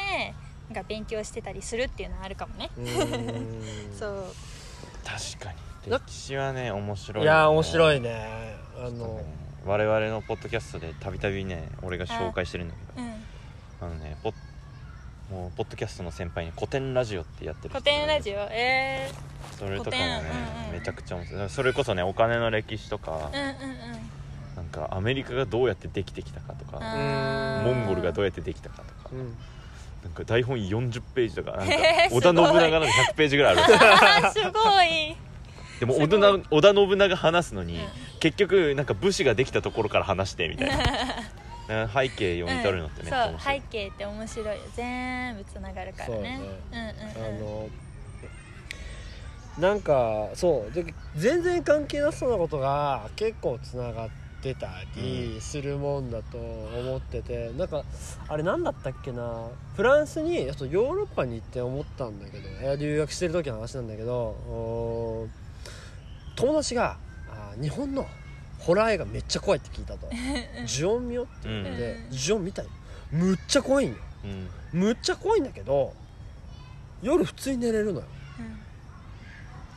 [0.68, 2.70] なんか勉強してたりするっていうのはあるかもね。
[3.98, 4.34] そう。
[5.04, 5.68] 確かに。
[5.90, 9.20] な歴史はね面白いいやー面白いねねあの
[9.66, 13.12] 我々のポッドキャストでたびたびね俺が紹介してるんだけどうん。
[13.80, 14.34] あのねポッ
[15.30, 18.38] もうポッドキャストの先輩に古典ラジオってやってる人古典ラジオ？
[18.38, 19.10] オえ
[19.58, 20.30] それとかもね、古典？
[20.30, 21.50] うんうんめちゃくちゃ面白い。
[21.50, 24.08] それこそねお金の歴史とか、ー、うんうんうん。
[24.56, 29.36] なんかアメリカがどうやってできてきたかとか、あーモンゴルがどうやってできたかとか、うん。
[30.02, 31.74] なんか台本40ページとかなんか
[32.10, 35.16] 織田信長なんて100ページぐらいあるあー すごい
[35.80, 37.88] でも織田織田信長話すのに、うん。
[38.20, 40.84] 結局なんか武士ができたところから話してみたいな。
[41.86, 43.60] な背景読み取るのってめっちゃそう面白い。
[43.60, 44.46] 背、景って面白い。
[44.46, 46.14] よ全部つながるからね。
[46.14, 46.40] そうね。
[46.72, 47.36] うんうんうん。
[47.36, 47.68] あの
[49.58, 50.72] なんかそう。
[50.72, 54.08] で全然関係なさそうなことが結構つながっ
[54.40, 57.84] てたりするもんだと思ってて、なんか
[58.28, 59.48] あれ何だったっけな？
[59.76, 65.28] フランスにあとヨーロッパに行って思ったんだけどえー留学してる時の話なんだけど
[66.38, 66.96] 友達が
[67.28, 68.06] あー日本の
[68.60, 70.08] ホラー映画めっちゃ怖いって聞いたと
[70.66, 72.10] 「ジュオン見よ」って言って、うん。
[72.16, 72.68] ジュオン見たよ。
[73.10, 73.96] むっちゃ怖いんよ。
[74.24, 74.48] うん。
[74.72, 75.92] むっちゃ怖いんだけど
[77.02, 78.06] 夜普通に寝れるのよ。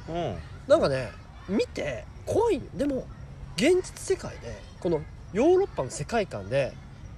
[0.09, 0.38] うん。
[0.68, 1.12] なんかね
[1.49, 2.68] 見て怖いんよ。
[2.76, 3.07] でも
[3.55, 5.01] 現実世界でこの
[5.34, 6.74] ヨーロッパの世界観で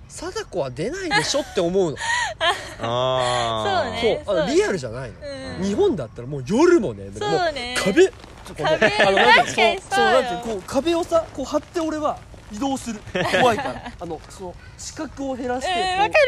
[0.08, 1.98] 貞子は出ないでしょって思うの。
[2.80, 5.18] ああそうねそうあのリアルじゃないの、
[5.60, 5.64] うん。
[5.66, 7.76] 日本だったらもう夜もねもうそうね。
[7.84, 8.10] 壁
[8.44, 8.64] 壁。
[8.64, 10.22] かそうよ。
[10.22, 12.18] なんてこう壁をさこう張って俺は
[12.52, 13.00] 移動する。
[13.39, 13.91] 怖いから。
[14.00, 16.20] あのその視覚を減らして、うんこうわかる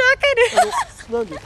[1.10, 1.42] あのなんでこ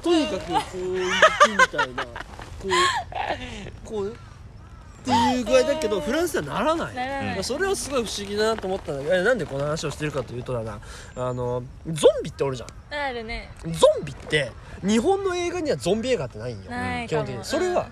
[0.00, 6.94] うとにかくこう行くみたいなこうこうっていう具合だけどフランスではならない。
[6.94, 10.80] ならない、それはすごい不思議だなと思ったんだけどえなんでこの話をしてるかというとだな。
[11.16, 12.98] あのゾンビっておるじゃん。
[12.98, 13.50] あるね。
[13.62, 14.50] ゾンビって
[14.82, 16.70] 日本の映画にはゾンビ映画ってないんよ。
[16.70, 17.44] ない基本的に。
[17.44, 17.88] それは、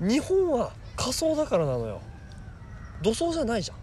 [0.00, 2.00] 日本は仮想だからなのよ。
[3.02, 3.76] 土葬じゃないじゃん。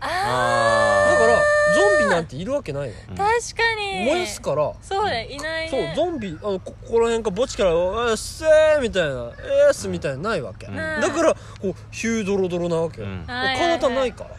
[0.00, 1.36] だあから
[1.74, 2.94] ゾンビなんているわけないの。
[2.94, 4.04] ー確かに。
[4.04, 4.72] 燃やすから。
[4.82, 9.30] そうだよいないそうねゾンビあのここら辺から墓地から「あっせー」みたいな
[9.66, 11.38] 「えーす」みたいなのないわけ、うんだからこ
[11.70, 13.26] うヒュードロドロなわけよ、うん。
[13.26, 14.30] ないから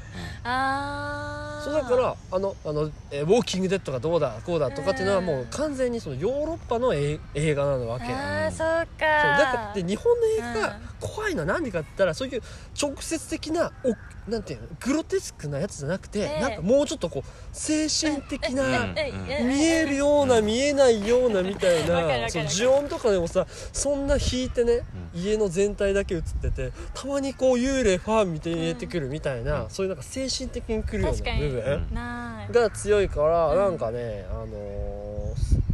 [0.44, 8.06] ああそうだからあのあの、えーウォーキングデッドがどうだこうだとかっていうのはもう完全にそのヨーロッパのえ映画なのわけ。
[8.06, 9.06] ああそうか。
[9.06, 10.86] だからで日本の映画がうん。
[11.00, 12.42] 怖いのはなんでかって言ったらそういう
[12.82, 16.42] 直接的なおなんていうのグロテスクなやつじゃなくて、ええ。
[16.42, 19.48] なんかもうちょっとこう精神的な、うん。
[19.48, 24.82] 見えるような見えないようなみたいなその呪音とかでもさそんな引いてね、
[25.14, 29.70] 家の全体だけ映っててたまにこう幽霊ファン見て入れてくるみたいな、うん。
[29.70, 33.58] そういうなんか精神的に来るような部分が強いから、うん。
[33.58, 35.66] なんかねあのー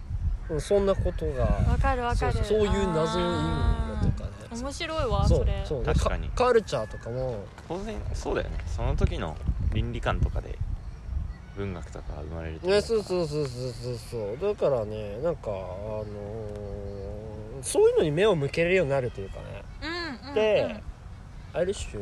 [0.60, 2.44] そんなことがわかるわかる。
[2.44, 4.62] そういう謎の意味だとかね。
[4.62, 5.64] 面白いわそれ。
[5.66, 5.86] そう。
[5.86, 6.28] 確かに。
[6.36, 7.46] カカルチャーとかも。
[7.70, 8.58] 当然そうだよね。
[8.68, 9.38] その時の
[9.74, 10.60] 倫理観とかで
[11.62, 12.68] 文学とかが生まれると。
[12.68, 13.98] ねそうそうそうそうそう。
[14.40, 19.64] そうだからねなんかあのーそういうのに目を向けれるようになるというかね。
[19.84, 20.84] うんうんで、
[21.54, 22.02] ある種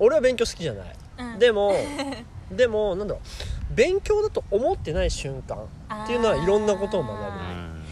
[0.00, 1.32] 俺は勉強好きじゃない、うん。
[1.34, 1.72] うんでも
[2.50, 3.74] でもなんだろう。
[3.74, 7.22] 勉強だと思ってない瞬間っていうのはいろんなことを学ぶ。
[7.22, 7.54] うあー。
[7.54, 7.84] ん。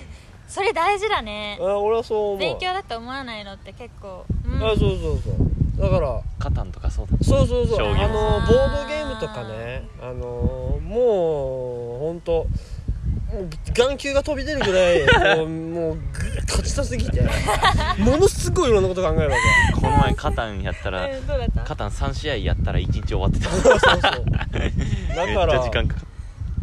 [0.48, 1.58] それ大事だね。
[1.60, 2.38] あ俺はそう思う。
[2.38, 4.56] 勉強だと思わないのって結構、うん。
[4.56, 5.34] あそうそうそう
[5.78, 7.86] だからカタンとかそうだそうそうそう。
[7.94, 9.86] あのボードゲームとかね。
[10.00, 12.32] あのもう本当
[13.32, 15.04] もう眼球が飛び出るぐらい
[15.38, 16.00] もうもうぐ
[16.46, 17.20] 勝ちたすぎて
[17.98, 19.36] ものすごいいろんなこと考えるわ
[19.74, 21.62] この前カタンやったらうんどうだった？
[21.62, 23.48] カタン3試合やったら1日終わってた。
[23.50, 24.00] けそうそう。
[24.30, 24.72] だめっ
[25.14, 26.00] ちゃから時間かか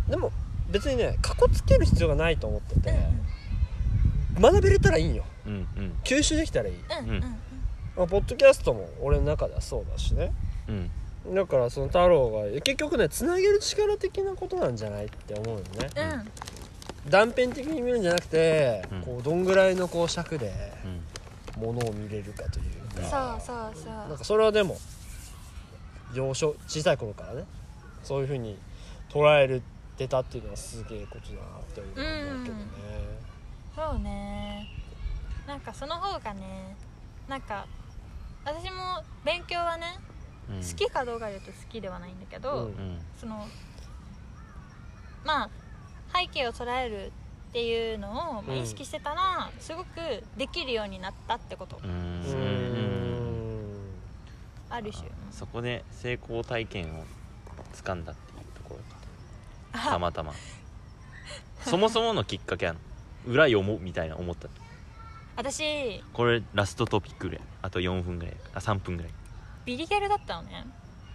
[0.07, 0.31] っでも
[0.71, 2.93] 別にねかこつける必要がないと思ってて
[4.39, 5.23] 学べれたらいいんよ。
[5.43, 5.93] たうんうん。
[6.03, 7.15] 吸収できたらいい、うんうん。
[7.15, 7.35] うん
[7.95, 10.33] まあ、ポッドキャストも俺の中ではそうだしね。
[10.67, 10.71] う
[11.31, 11.35] ん。
[11.35, 15.89] だからその太郎が結局ねつなげる力的なことなんじゃないって思うよね。
[17.05, 17.11] うん。
[17.11, 19.01] 断片的に見るんじゃなくて、うん。
[19.01, 20.53] こうどんぐらいのこう尺で
[20.85, 21.03] うん。
[21.61, 23.39] ものを見れるかというか。
[23.39, 23.93] そうそうそう。
[23.93, 24.77] なんかそれはでも
[26.13, 27.43] 幼少小さい頃からね
[28.03, 28.57] そういうふうに
[29.09, 29.61] 捉える
[29.97, 32.63] てたっていうのはすげえことだなって思うけどね、
[33.75, 34.67] そうね。
[35.47, 36.75] なんかその方がね
[37.27, 37.65] なんか
[38.45, 39.85] 私も勉強はね
[40.49, 40.55] うん。
[40.57, 42.59] 好きかどうかで言うと好きではないんだけど、うん。
[42.65, 43.47] うんその
[45.23, 45.49] まあ
[46.15, 47.11] 背景を捉える
[47.49, 48.61] っていうのをまあうん。
[48.61, 49.87] 意識してたら、すごく
[50.37, 52.21] できるようになったってこと、うん。
[52.21, 52.23] ん。
[54.69, 55.09] ある種。
[55.31, 57.05] そこで成功体験を
[57.73, 58.79] つかんだっていうところ
[59.79, 59.89] か。
[59.91, 60.33] たまたま。
[61.61, 62.75] そもそものきっかけは
[63.25, 64.49] 裏読もうみたいな思った
[65.35, 67.43] 私これラストトピックぐらい。
[67.61, 68.35] あと4分ぐらい。
[68.53, 69.11] あ3分ぐらい。
[69.65, 70.65] ビリギャルだったのね。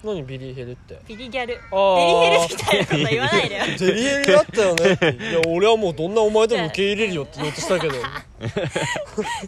[0.02, 1.00] 何ビリヘルって？
[1.08, 1.48] ビリギャル。
[1.48, 3.64] デリヘルみたいなこと言わないでよ。
[3.78, 4.92] デリヘルだったよね。
[4.92, 7.94] っ ていや俺はもうどんなお前でも受け入れるよって言おうとしたけど。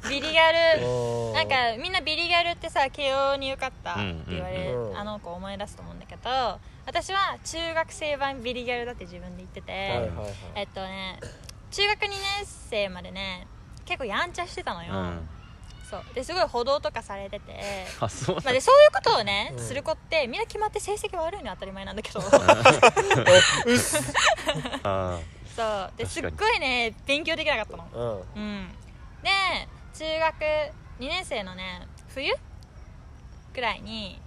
[0.08, 1.32] ビリギャル。
[1.32, 10.32] あなんかみんなビリギャルってさ慶応に受かったって言われる、うんうんあの子思い出すと思うんだけど私は中学生版ビリギャルだって自分で言ってて、はいはいはい。
[10.56, 11.18] えっとね
[11.70, 13.46] 中学2年生までね
[13.90, 15.28] 結構やんちゃしてたのよ、うん。
[15.82, 16.04] そう。
[16.14, 17.60] ですごい補導とかされてて。
[17.98, 18.36] あそう。
[18.36, 19.58] まあ、でそういうことをね、うん。
[19.58, 22.20] する子ってみんな決まって成績悪いのは当たり前なんだけど。
[22.22, 22.40] そう。
[25.64, 28.24] あですっごいね勉強できなかったの。
[28.36, 28.42] うん。
[28.42, 28.68] うん。
[29.22, 29.28] で
[29.92, 30.36] 中学
[31.00, 32.32] 2年生のね冬
[33.52, 34.22] くらいに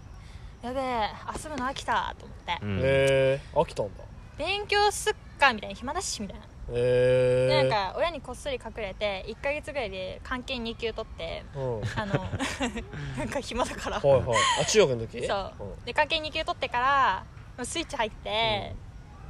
[0.62, 2.80] やべえ遊ぶの飽きたと思って、ーうん。
[2.80, 4.04] へえ飽きたんだ。
[4.38, 11.82] 勉強すっかみたいな暇だしみたいな、へえでなんか親にこっそり隠れて1ヶ月ぐらいで漢検2級取ってうん。
[11.82, 12.14] はいあの
[13.18, 14.00] なんか暇だから。
[14.00, 14.24] はい
[14.62, 15.28] あ中学の時？
[15.28, 15.86] そう。
[15.86, 16.80] で漢検2級取ってか
[17.58, 18.76] らスイッチ入って、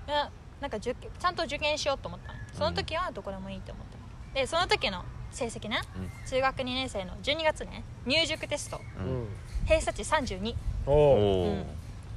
[0.08, 0.32] いや
[0.62, 2.40] なんかちゃんと受験しようと思ったの。
[2.54, 3.86] その時はどこでもいいと思っ
[4.34, 6.12] たでその時の成績ね、うん。
[6.30, 7.84] 中学2年生の12月ね。
[8.06, 8.80] 入塾テスト。
[8.98, 9.06] うん。
[9.06, 9.28] うん
[9.66, 10.56] 偏差値32
[10.86, 11.66] おおおおうん。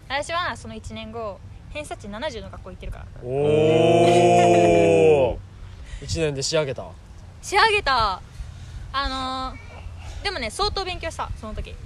[0.09, 1.39] 私はその1年後
[1.71, 3.07] 偏差値70の学校行ってるから。
[3.23, 3.29] お
[5.33, 5.39] お
[6.03, 6.85] 一年で仕上げた？
[7.43, 8.21] 仕上げた。
[8.93, 9.09] あ
[9.53, 9.67] のー
[10.23, 11.71] でもね相当勉強したその時。
[11.71, 11.77] うん。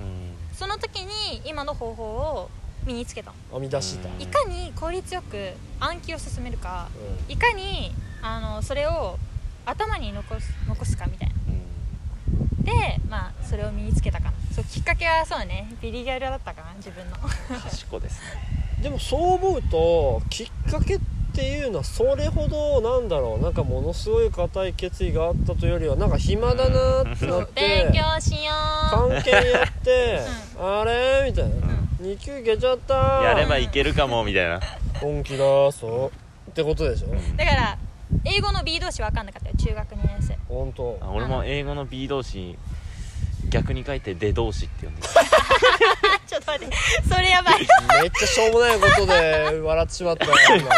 [0.55, 2.51] その時に今の方法を
[2.87, 3.33] 身につけた。
[3.33, 4.23] の編み出したうん。
[4.23, 6.89] いかに効率よく暗記を進めるか。
[7.29, 9.19] ういかにあのそれを
[9.67, 11.35] 頭に残す残すかみたいな。
[11.49, 12.65] うん。
[12.65, 14.33] でまあそれを身につけたかな。
[14.55, 15.75] そうきっかけはそうね。
[15.83, 17.17] ビリギャルだったかな自分の。
[17.61, 18.27] 賢いですね。
[18.31, 21.01] んでもそう思うときっかけっ
[21.33, 23.43] ていうのはそれほどなんだろう。
[23.43, 28.53] なんかものすごい固い決意があったというよりはなんか暇だなってなって勉強しよ
[28.89, 29.11] う。
[29.11, 30.21] 関係やって、
[30.59, 31.31] あれ？
[31.31, 31.55] みたいな、
[32.03, 34.61] 2級いけちゃったやればいけるかもみたいな。
[35.01, 36.11] 本気だそ
[36.47, 36.51] う。
[36.51, 37.09] ってことでしょ？
[37.37, 37.79] だから
[38.25, 40.37] 英語の B 動詞分かんなかったよ中学2年生。
[40.49, 40.99] 本当。
[41.01, 42.59] あ俺も英語の B 動詞
[43.51, 45.03] 逆に書いて出動詞って呼んで
[46.31, 46.77] ちょっと待って。
[47.13, 47.67] それやばい。
[48.03, 50.71] めっちゃしょうもないことで笑ってしまったよ今。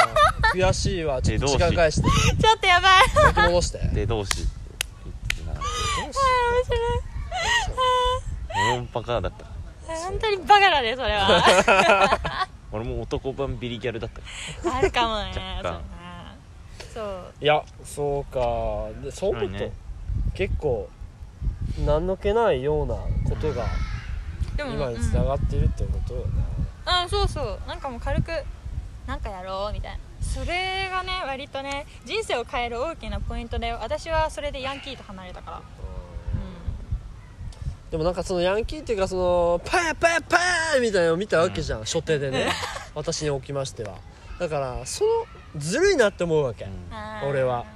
[0.54, 1.20] 悔しいわ。
[1.20, 2.08] ちょっと時間返して。
[2.08, 3.02] ちょっとやばい。
[3.34, 3.90] 巻き戻して。
[3.92, 4.50] 出動詞って
[5.04, 5.62] 言ってなかっ
[8.54, 9.44] た俺もバカだった。
[9.86, 12.48] 本当にバカだねそれは。
[12.72, 14.10] 俺も男版ビリギャルだっ
[14.62, 14.74] た。
[14.74, 15.32] あるかもね
[15.62, 15.82] 若干。
[16.94, 17.32] そう。
[17.42, 18.88] いやそうか。
[19.04, 19.72] でそう思うと、はいね。
[20.34, 20.88] 結構
[21.84, 22.94] 何の気ないような
[23.28, 23.66] ことが
[24.56, 26.26] でも今につながってるってことよね、
[27.04, 27.58] うん、そうそう。
[27.66, 28.30] なんかもう軽く
[29.06, 29.98] なんかやろうみたいな。
[30.20, 33.78] それがね割とね人生を変える大きなポイントだよ。
[33.80, 35.62] 私はそれでヤンキーと離れたから。
[37.90, 42.50] でもなんかそのヤンキーっていうかそのパーパーパーみたいなのを見たわけじゃん、初手でね。
[42.94, 43.98] 私におきましては。
[44.38, 45.10] だからその
[45.60, 46.66] ずるいなって思うわけ、
[47.28, 47.66] 俺は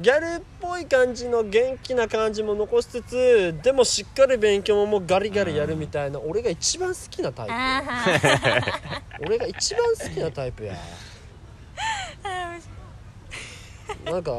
[0.00, 7.82] ギャルっぽい感じの元気な感じも残しつつでもしっかり勉強ももうガリガリやるみたいな、俺が一番好きなタイあ
[9.18, 10.74] プ俺が一番好きなタイプや。
[14.04, 14.34] なんかあ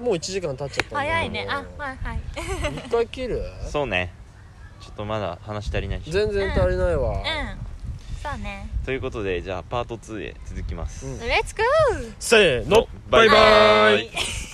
[0.00, 1.46] もう1時間経っちゃった早いね。
[1.48, 2.20] あはいはい。
[2.86, 3.42] 一回切る？
[3.70, 4.12] そうね。
[4.80, 6.10] ちょっとまだ話足りないし。
[6.12, 7.22] 全然足りないわ、うん。
[8.22, 8.68] そうね。
[8.84, 11.18] ということでじゃあパート2へ続きます、うん。
[11.18, 12.86] レッツゴーせーの。
[13.10, 14.04] バイバイ。
[14.06, 14.10] イ